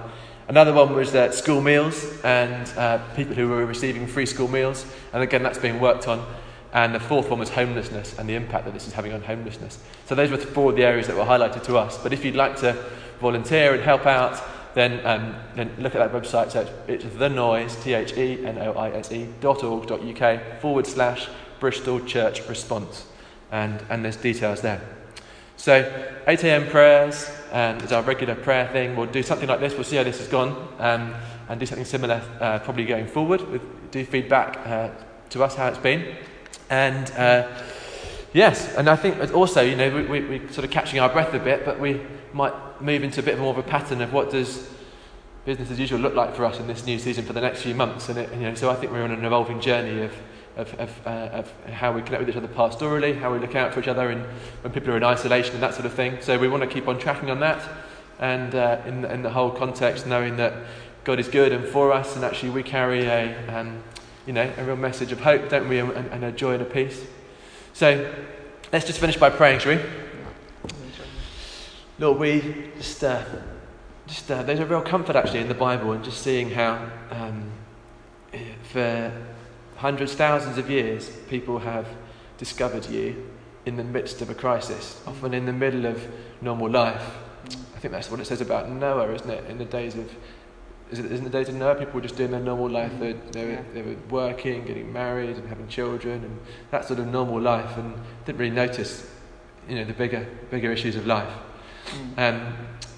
Another 0.49 0.73
one 0.73 0.93
was 0.93 1.15
uh, 1.15 1.31
school 1.31 1.61
meals 1.61 2.19
and 2.23 2.67
uh, 2.77 2.97
people 3.15 3.35
who 3.35 3.47
were 3.47 3.65
receiving 3.65 4.05
free 4.05 4.25
school 4.25 4.49
meals. 4.49 4.85
And 5.13 5.23
again, 5.23 5.43
that's 5.43 5.59
being 5.59 5.79
worked 5.79 6.07
on. 6.07 6.25
And 6.73 6.93
the 6.93 6.99
fourth 6.99 7.29
one 7.29 7.39
was 7.39 7.49
homelessness 7.49 8.19
and 8.19 8.27
the 8.27 8.35
impact 8.35 8.65
that 8.65 8.73
this 8.73 8.85
is 8.85 8.93
having 8.93 9.13
on 9.13 9.21
homelessness. 9.21 9.79
So 10.07 10.15
those 10.15 10.29
were 10.29 10.37
four 10.37 10.71
of 10.71 10.75
the 10.75 10.83
areas 10.83 11.07
that 11.07 11.15
were 11.15 11.23
highlighted 11.23 11.63
to 11.63 11.77
us. 11.77 11.97
But 11.97 12.13
if 12.13 12.25
you'd 12.25 12.35
like 12.35 12.57
to 12.57 12.73
volunteer 13.21 13.73
and 13.73 13.81
help 13.81 14.05
out, 14.05 14.41
then, 14.73 15.05
um, 15.05 15.35
then 15.55 15.71
look 15.79 15.95
at 15.95 15.99
that 15.99 16.11
website. 16.11 16.51
So 16.51 16.61
it's, 16.87 17.05
it's 17.05 17.15
the 17.15 17.29
noise, 17.29 17.75
T 17.83 17.93
H 17.93 18.17
E 18.17 18.45
N 18.45 18.57
O 18.59 18.73
I 18.73 18.91
S 18.91 19.11
E, 19.11 19.27
dot 19.41 19.63
org 19.63 19.87
dot 19.87 20.01
UK 20.01 20.59
forward 20.61 20.85
slash 20.85 21.27
Bristol 21.59 21.99
Church 22.01 22.47
Response. 22.47 23.05
And, 23.51 23.83
and 23.89 24.05
there's 24.05 24.17
details 24.17 24.61
there. 24.61 24.81
So 25.57 26.07
8 26.25 26.43
a.m. 26.45 26.67
prayers 26.67 27.29
um, 27.51 27.77
is 27.79 27.91
our 27.91 28.01
regular 28.03 28.35
prayer 28.35 28.69
thing. 28.69 28.95
We'll 28.95 29.07
do 29.07 29.23
something 29.23 29.49
like 29.49 29.59
this. 29.59 29.73
We'll 29.73 29.83
see 29.83 29.97
how 29.97 30.03
this 30.03 30.19
has 30.19 30.27
gone 30.27 30.51
um, 30.79 31.13
and 31.49 31.59
do 31.59 31.65
something 31.65 31.83
similar 31.83 32.21
uh, 32.39 32.59
probably 32.59 32.85
going 32.85 33.07
forward. 33.07 33.41
With, 33.49 33.91
do 33.91 34.05
feedback 34.05 34.65
uh, 34.65 34.89
to 35.31 35.43
us 35.43 35.55
how 35.55 35.67
it's 35.67 35.77
been. 35.77 36.15
And 36.69 37.11
uh, 37.11 37.47
yes, 38.33 38.75
and 38.75 38.89
I 38.89 38.95
think 38.95 39.33
also, 39.33 39.61
you 39.61 39.75
know, 39.75 39.93
we, 39.93 40.03
we, 40.03 40.21
we're 40.21 40.51
sort 40.51 40.63
of 40.63 40.71
catching 40.71 40.99
our 40.99 41.09
breath 41.09 41.33
a 41.33 41.39
bit, 41.39 41.65
but 41.65 41.79
we 41.79 41.99
might 42.33 42.81
move 42.81 43.03
into 43.03 43.19
a 43.19 43.23
bit 43.23 43.37
more 43.39 43.51
of 43.51 43.57
a 43.57 43.63
pattern 43.63 44.01
of 44.01 44.13
what 44.13 44.31
does 44.31 44.69
business 45.45 45.71
as 45.71 45.79
usual 45.79 45.99
look 45.99 46.15
like 46.15 46.35
for 46.35 46.45
us 46.45 46.59
in 46.59 46.67
this 46.67 46.85
new 46.85 46.99
season 46.99 47.25
for 47.25 47.33
the 47.33 47.41
next 47.41 47.61
few 47.61 47.73
months. 47.73 48.09
And, 48.09 48.19
it, 48.19 48.31
you 48.33 48.41
know, 48.41 48.53
so 48.55 48.69
I 48.69 48.75
think 48.75 48.91
we're 48.91 49.03
on 49.03 49.11
an 49.11 49.25
evolving 49.25 49.59
journey 49.61 50.01
of 50.03 50.13
of, 50.57 50.73
of, 50.75 51.07
uh, 51.07 51.09
of, 51.09 51.53
how 51.71 51.93
we 51.93 52.01
connect 52.01 52.25
with 52.25 52.29
each 52.29 52.35
other 52.35 52.47
pastorally, 52.47 53.17
how 53.17 53.31
we 53.31 53.39
look 53.39 53.55
out 53.55 53.73
for 53.73 53.79
each 53.79 53.87
other 53.87 54.11
in, 54.11 54.19
when 54.61 54.73
people 54.73 54.91
are 54.91 54.97
in 54.97 55.03
isolation 55.03 55.53
and 55.53 55.63
that 55.63 55.73
sort 55.73 55.85
of 55.85 55.93
thing. 55.93 56.17
So 56.21 56.37
we 56.37 56.49
want 56.49 56.63
to 56.63 56.67
keep 56.67 56.87
on 56.87 56.99
tracking 56.99 57.29
on 57.29 57.39
that 57.39 57.61
and 58.19 58.53
uh, 58.53 58.81
in, 58.85 59.05
in 59.05 59.23
the 59.23 59.29
whole 59.29 59.51
context, 59.51 60.05
knowing 60.05 60.35
that 60.37 60.53
God 61.05 61.19
is 61.19 61.29
good 61.29 61.53
and 61.53 61.65
for 61.65 61.93
us, 61.93 62.15
and 62.15 62.25
actually 62.25 62.49
we 62.49 62.63
carry 62.63 63.05
a, 63.05 63.57
um, 63.57 63.81
you 64.27 64.33
know, 64.33 64.51
a 64.57 64.63
real 64.65 64.75
message 64.75 65.11
of 65.13 65.21
hope, 65.21 65.49
don't 65.49 65.69
we, 65.69 65.79
and, 65.79 65.91
and 65.91 66.25
a 66.25 66.31
joy 66.31 66.53
and 66.53 66.61
a 66.61 66.65
peace. 66.65 67.05
So 67.73 68.13
let's 68.73 68.85
just 68.85 68.99
finish 68.99 69.15
by 69.15 69.29
praying, 69.29 69.59
shall 69.59 69.77
we? 69.77 69.81
Lord, 71.99 72.17
we 72.17 72.71
just, 72.77 73.03
uh, 73.03 73.21
just 74.07 74.31
uh, 74.31 74.41
there's 74.43 74.61
a 74.61 74.65
real 74.65 74.81
comfort 74.81 75.17
actually 75.17 75.41
in 75.41 75.49
the 75.49 75.53
Bible 75.53 75.91
and 75.91 76.01
just 76.01 76.23
seeing 76.23 76.49
how 76.49 76.89
um, 77.11 77.51
for 78.63 79.11
hundreds, 79.75 80.13
thousands 80.13 80.57
of 80.57 80.69
years, 80.69 81.09
people 81.27 81.59
have 81.59 81.85
discovered 82.37 82.85
you 82.85 83.29
in 83.65 83.75
the 83.75 83.83
midst 83.83 84.21
of 84.21 84.29
a 84.29 84.33
crisis, 84.33 85.01
often 85.05 85.33
in 85.33 85.45
the 85.45 85.51
middle 85.51 85.85
of 85.85 86.01
normal 86.41 86.69
life. 86.69 87.03
I 87.75 87.79
think 87.79 87.91
that's 87.91 88.09
what 88.09 88.21
it 88.21 88.27
says 88.27 88.39
about 88.39 88.69
Noah, 88.69 89.13
isn't 89.15 89.29
it? 89.29 89.49
In 89.49 89.57
the 89.57 89.65
days 89.65 89.95
of, 89.95 90.09
is 90.91 90.99
it, 90.99 91.11
isn't 91.11 91.25
the 91.25 91.29
days 91.29 91.49
of 91.49 91.55
Noah, 91.55 91.75
people 91.75 91.95
were 91.95 92.01
just 92.01 92.15
doing 92.15 92.31
their 92.31 92.39
normal 92.39 92.69
life. 92.69 92.93
They, 92.97 93.11
they, 93.31 93.45
were, 93.45 93.65
they 93.73 93.81
were 93.81 93.97
working, 94.09 94.63
getting 94.63 94.93
married, 94.93 95.35
and 95.35 95.49
having 95.49 95.67
children, 95.67 96.23
and 96.23 96.39
that 96.71 96.85
sort 96.85 97.01
of 97.01 97.07
normal 97.07 97.41
life, 97.41 97.75
and 97.75 97.93
didn't 98.25 98.39
really 98.39 98.55
notice, 98.55 99.05
you 99.67 99.75
know, 99.75 99.83
the 99.83 99.91
bigger, 99.91 100.25
bigger 100.49 100.71
issues 100.71 100.95
of 100.95 101.05
life. 101.05 101.33
Um, 102.17 102.53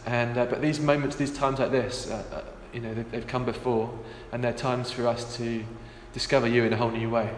and 0.06 0.38
uh, 0.38 0.46
but 0.46 0.62
these 0.62 0.80
moments, 0.80 1.16
these 1.16 1.34
times 1.34 1.60
like 1.60 1.72
this, 1.72 2.10
uh, 2.10 2.24
uh, 2.32 2.42
you 2.74 2.80
know, 2.80 2.94
they've, 2.94 3.12
they've 3.12 3.28
come 3.28 3.46
before, 3.46 3.98
and 4.32 4.44
they're 4.44 4.54
times 4.54 4.92
for 4.92 5.08
us 5.08 5.38
to 5.38 5.64
discover 6.14 6.48
you 6.48 6.64
in 6.64 6.74
a 6.74 6.78
whole 6.78 6.92
new 6.92 7.10
way. 7.10 7.30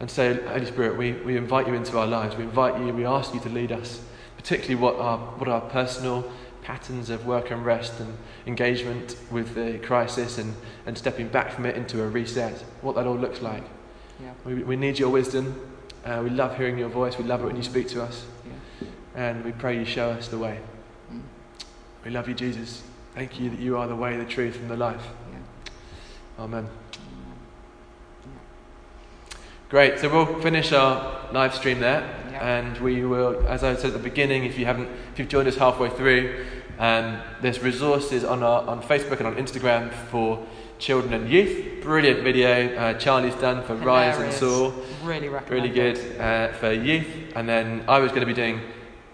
And 0.00 0.10
so, 0.10 0.34
Holy 0.48 0.66
Spirit, 0.66 0.96
we, 0.96 1.12
we 1.12 1.36
invite 1.36 1.66
you 1.66 1.74
into 1.74 1.98
our 1.98 2.06
lives. 2.06 2.36
We 2.36 2.44
invite 2.44 2.80
you, 2.80 2.92
we 2.92 3.04
ask 3.04 3.34
you 3.34 3.40
to 3.40 3.48
lead 3.48 3.72
us, 3.72 4.00
particularly 4.36 4.76
what 4.76 4.96
our, 4.96 5.18
what 5.18 5.48
are 5.48 5.60
personal 5.60 6.30
patterns 6.62 7.10
of 7.10 7.26
work 7.26 7.50
and 7.50 7.64
rest 7.64 7.98
and 8.00 8.16
engagement 8.46 9.16
with 9.30 9.54
the 9.54 9.78
crisis 9.78 10.38
and, 10.38 10.54
and 10.86 10.98
stepping 10.98 11.28
back 11.28 11.52
from 11.52 11.64
it 11.64 11.76
into 11.76 12.02
a 12.02 12.08
reset, 12.08 12.58
what 12.82 12.94
that 12.96 13.06
all 13.06 13.16
looks 13.16 13.40
like. 13.40 13.62
Yeah. 14.20 14.32
We, 14.44 14.54
we 14.62 14.76
need 14.76 14.98
your 14.98 15.10
wisdom. 15.10 15.58
Uh, 16.04 16.20
we 16.22 16.30
love 16.30 16.56
hearing 16.56 16.78
your 16.78 16.88
voice. 16.88 17.16
We 17.18 17.24
love 17.24 17.42
it 17.42 17.46
when 17.46 17.56
you 17.56 17.62
speak 17.62 17.88
to 17.88 18.02
us. 18.02 18.26
And 19.18 19.44
we 19.44 19.50
pray 19.50 19.76
you 19.76 19.84
show 19.84 20.10
us 20.10 20.28
the 20.28 20.38
way. 20.38 20.60
Mm. 21.12 21.22
We 22.04 22.12
love 22.12 22.28
you, 22.28 22.34
Jesus. 22.34 22.84
Thank 23.16 23.40
you 23.40 23.50
that 23.50 23.58
you 23.58 23.76
are 23.76 23.88
the 23.88 23.96
way, 23.96 24.16
the 24.16 24.24
truth, 24.24 24.54
and 24.60 24.70
the 24.70 24.76
life. 24.76 25.04
Yeah. 25.32 26.44
Amen. 26.44 26.68
Great. 29.70 29.98
So 29.98 30.08
we'll 30.08 30.40
finish 30.40 30.70
our 30.70 31.32
live 31.32 31.52
stream 31.52 31.80
there, 31.80 32.02
and 32.40 32.78
we 32.78 33.04
will, 33.04 33.44
as 33.48 33.64
I 33.64 33.74
said 33.74 33.86
at 33.86 33.92
the 33.94 33.98
beginning, 33.98 34.44
if 34.44 34.56
you 34.56 34.66
haven't, 34.66 34.88
if 35.12 35.18
you've 35.18 35.28
joined 35.28 35.48
us 35.48 35.56
halfway 35.56 35.90
through, 35.90 36.46
um, 36.78 37.20
there's 37.42 37.58
resources 37.58 38.22
on 38.22 38.44
our, 38.44 38.62
on 38.68 38.80
Facebook 38.80 39.18
and 39.18 39.26
on 39.26 39.34
Instagram 39.34 39.92
for 40.12 40.46
children 40.78 41.12
and 41.12 41.28
youth. 41.28 41.82
Brilliant 41.82 42.22
video 42.22 42.72
uh, 42.76 42.94
Charlie's 42.94 43.34
done 43.34 43.64
for 43.64 43.74
Rise 43.74 44.16
and 44.20 44.32
Soar. 44.32 44.72
Really 45.02 45.28
recommend 45.28 45.64
Really 45.64 45.74
good 45.74 46.20
uh, 46.20 46.52
for 46.52 46.72
youth. 46.72 47.08
And 47.34 47.48
then 47.48 47.84
I 47.88 47.98
was 47.98 48.10
going 48.10 48.20
to 48.20 48.26
be 48.26 48.32
doing, 48.32 48.60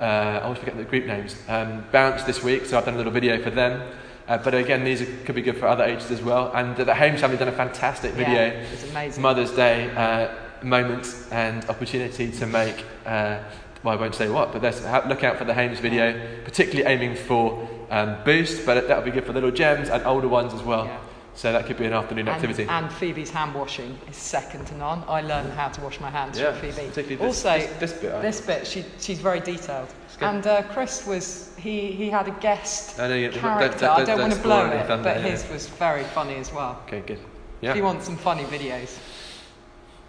I 0.06 0.40
always 0.40 0.58
forget 0.58 0.76
the 0.76 0.84
group 0.84 1.06
names, 1.06 1.36
um, 1.48 1.84
Bounce 1.92 2.24
this 2.24 2.42
week, 2.42 2.66
so 2.66 2.76
I've 2.76 2.84
done 2.84 2.94
a 2.94 2.96
little 2.98 3.12
video 3.12 3.42
for 3.42 3.50
them. 3.50 3.82
Uh, 4.26 4.38
but 4.38 4.54
again, 4.54 4.84
these 4.84 5.02
are, 5.02 5.06
could 5.24 5.34
be 5.34 5.42
good 5.42 5.56
for 5.56 5.66
other 5.66 5.84
ages 5.84 6.10
as 6.10 6.22
well. 6.22 6.50
And 6.54 6.76
the 6.76 6.94
Holmes 6.94 7.20
family 7.20 7.36
done 7.36 7.48
a 7.48 7.52
fantastic 7.52 8.12
video. 8.12 8.34
Yeah, 8.34 8.64
it's 8.72 8.90
amazing. 8.90 9.22
Mother's 9.22 9.50
Day 9.52 9.90
uh, 9.94 10.34
moment 10.64 11.14
and 11.30 11.64
opportunity 11.66 12.30
to 12.32 12.46
make, 12.46 12.84
uh, 13.04 13.38
well, 13.82 13.96
I 13.96 14.00
won't 14.00 14.14
say 14.14 14.30
what, 14.30 14.52
but 14.52 14.62
look 15.08 15.24
out 15.24 15.36
for 15.36 15.44
the 15.44 15.52
Hames 15.52 15.78
video, 15.78 16.18
particularly 16.44 16.90
aiming 16.90 17.16
for 17.16 17.68
um, 17.90 18.16
boost, 18.24 18.64
but 18.64 18.88
that'll 18.88 19.04
be 19.04 19.10
good 19.10 19.26
for 19.26 19.34
little 19.34 19.50
gems 19.50 19.90
and 19.90 20.02
older 20.04 20.28
ones 20.28 20.54
as 20.54 20.62
well. 20.62 20.86
Yeah. 20.86 20.98
So 21.36 21.52
that 21.52 21.66
could 21.66 21.76
be 21.76 21.84
an 21.84 21.92
afternoon 21.92 22.28
And, 22.28 22.36
activity. 22.36 22.66
and 22.70 22.92
Phoebe's 22.92 23.30
hand 23.30 23.54
washing 23.54 23.98
is 24.08 24.16
second 24.16 24.66
to 24.68 24.74
none. 24.76 25.02
I 25.08 25.20
learned 25.20 25.52
how 25.54 25.68
to 25.68 25.80
wash 25.80 25.98
my 26.00 26.08
hands 26.08 26.38
yeah, 26.38 26.52
from 26.52 26.70
Phoebe. 26.70 26.88
particularly 26.88 27.16
this, 27.16 27.44
also, 27.44 27.58
this, 27.58 27.70
this 27.80 27.92
bit. 27.94 28.12
I- 28.14 28.20
this 28.20 28.40
bit, 28.40 28.66
she, 28.66 28.84
she's 29.00 29.18
very 29.18 29.40
detailed. 29.40 29.88
And 30.20 30.46
uh, 30.46 30.62
Chris 30.62 31.04
was, 31.06 31.52
he, 31.58 31.90
he 31.90 32.08
had 32.08 32.28
a 32.28 32.30
guest 32.40 33.00
I 33.00 33.08
know 33.08 33.14
you- 33.16 33.30
don't- 33.30 33.40
character. 33.40 33.78
don't- 33.80 33.90
I 33.90 33.96
don't 33.96 34.06
don't 34.06 34.20
want 34.20 34.32
to 34.34 34.38
blow 34.40 34.66
it, 34.66 34.86
but 34.86 35.04
yeah. 35.04 35.18
his 35.22 35.48
was 35.50 35.66
very 35.66 36.04
funny 36.04 36.36
as 36.36 36.52
well. 36.52 36.80
Okay, 36.86 37.00
good. 37.00 37.18
Yeah. 37.60 37.70
If 37.70 37.74
Yeah. 37.74 37.74
you 37.76 37.82
want 37.84 38.02
some 38.04 38.16
funny 38.16 38.44
videos. 38.44 38.96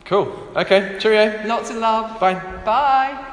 Cool. 0.06 0.32
Okay, 0.56 0.98
cheerio. 1.00 1.44
Lots 1.48 1.72
of 1.72 1.78
love. 1.78 2.20
Bye. 2.20 2.36
Bye. 2.64 3.32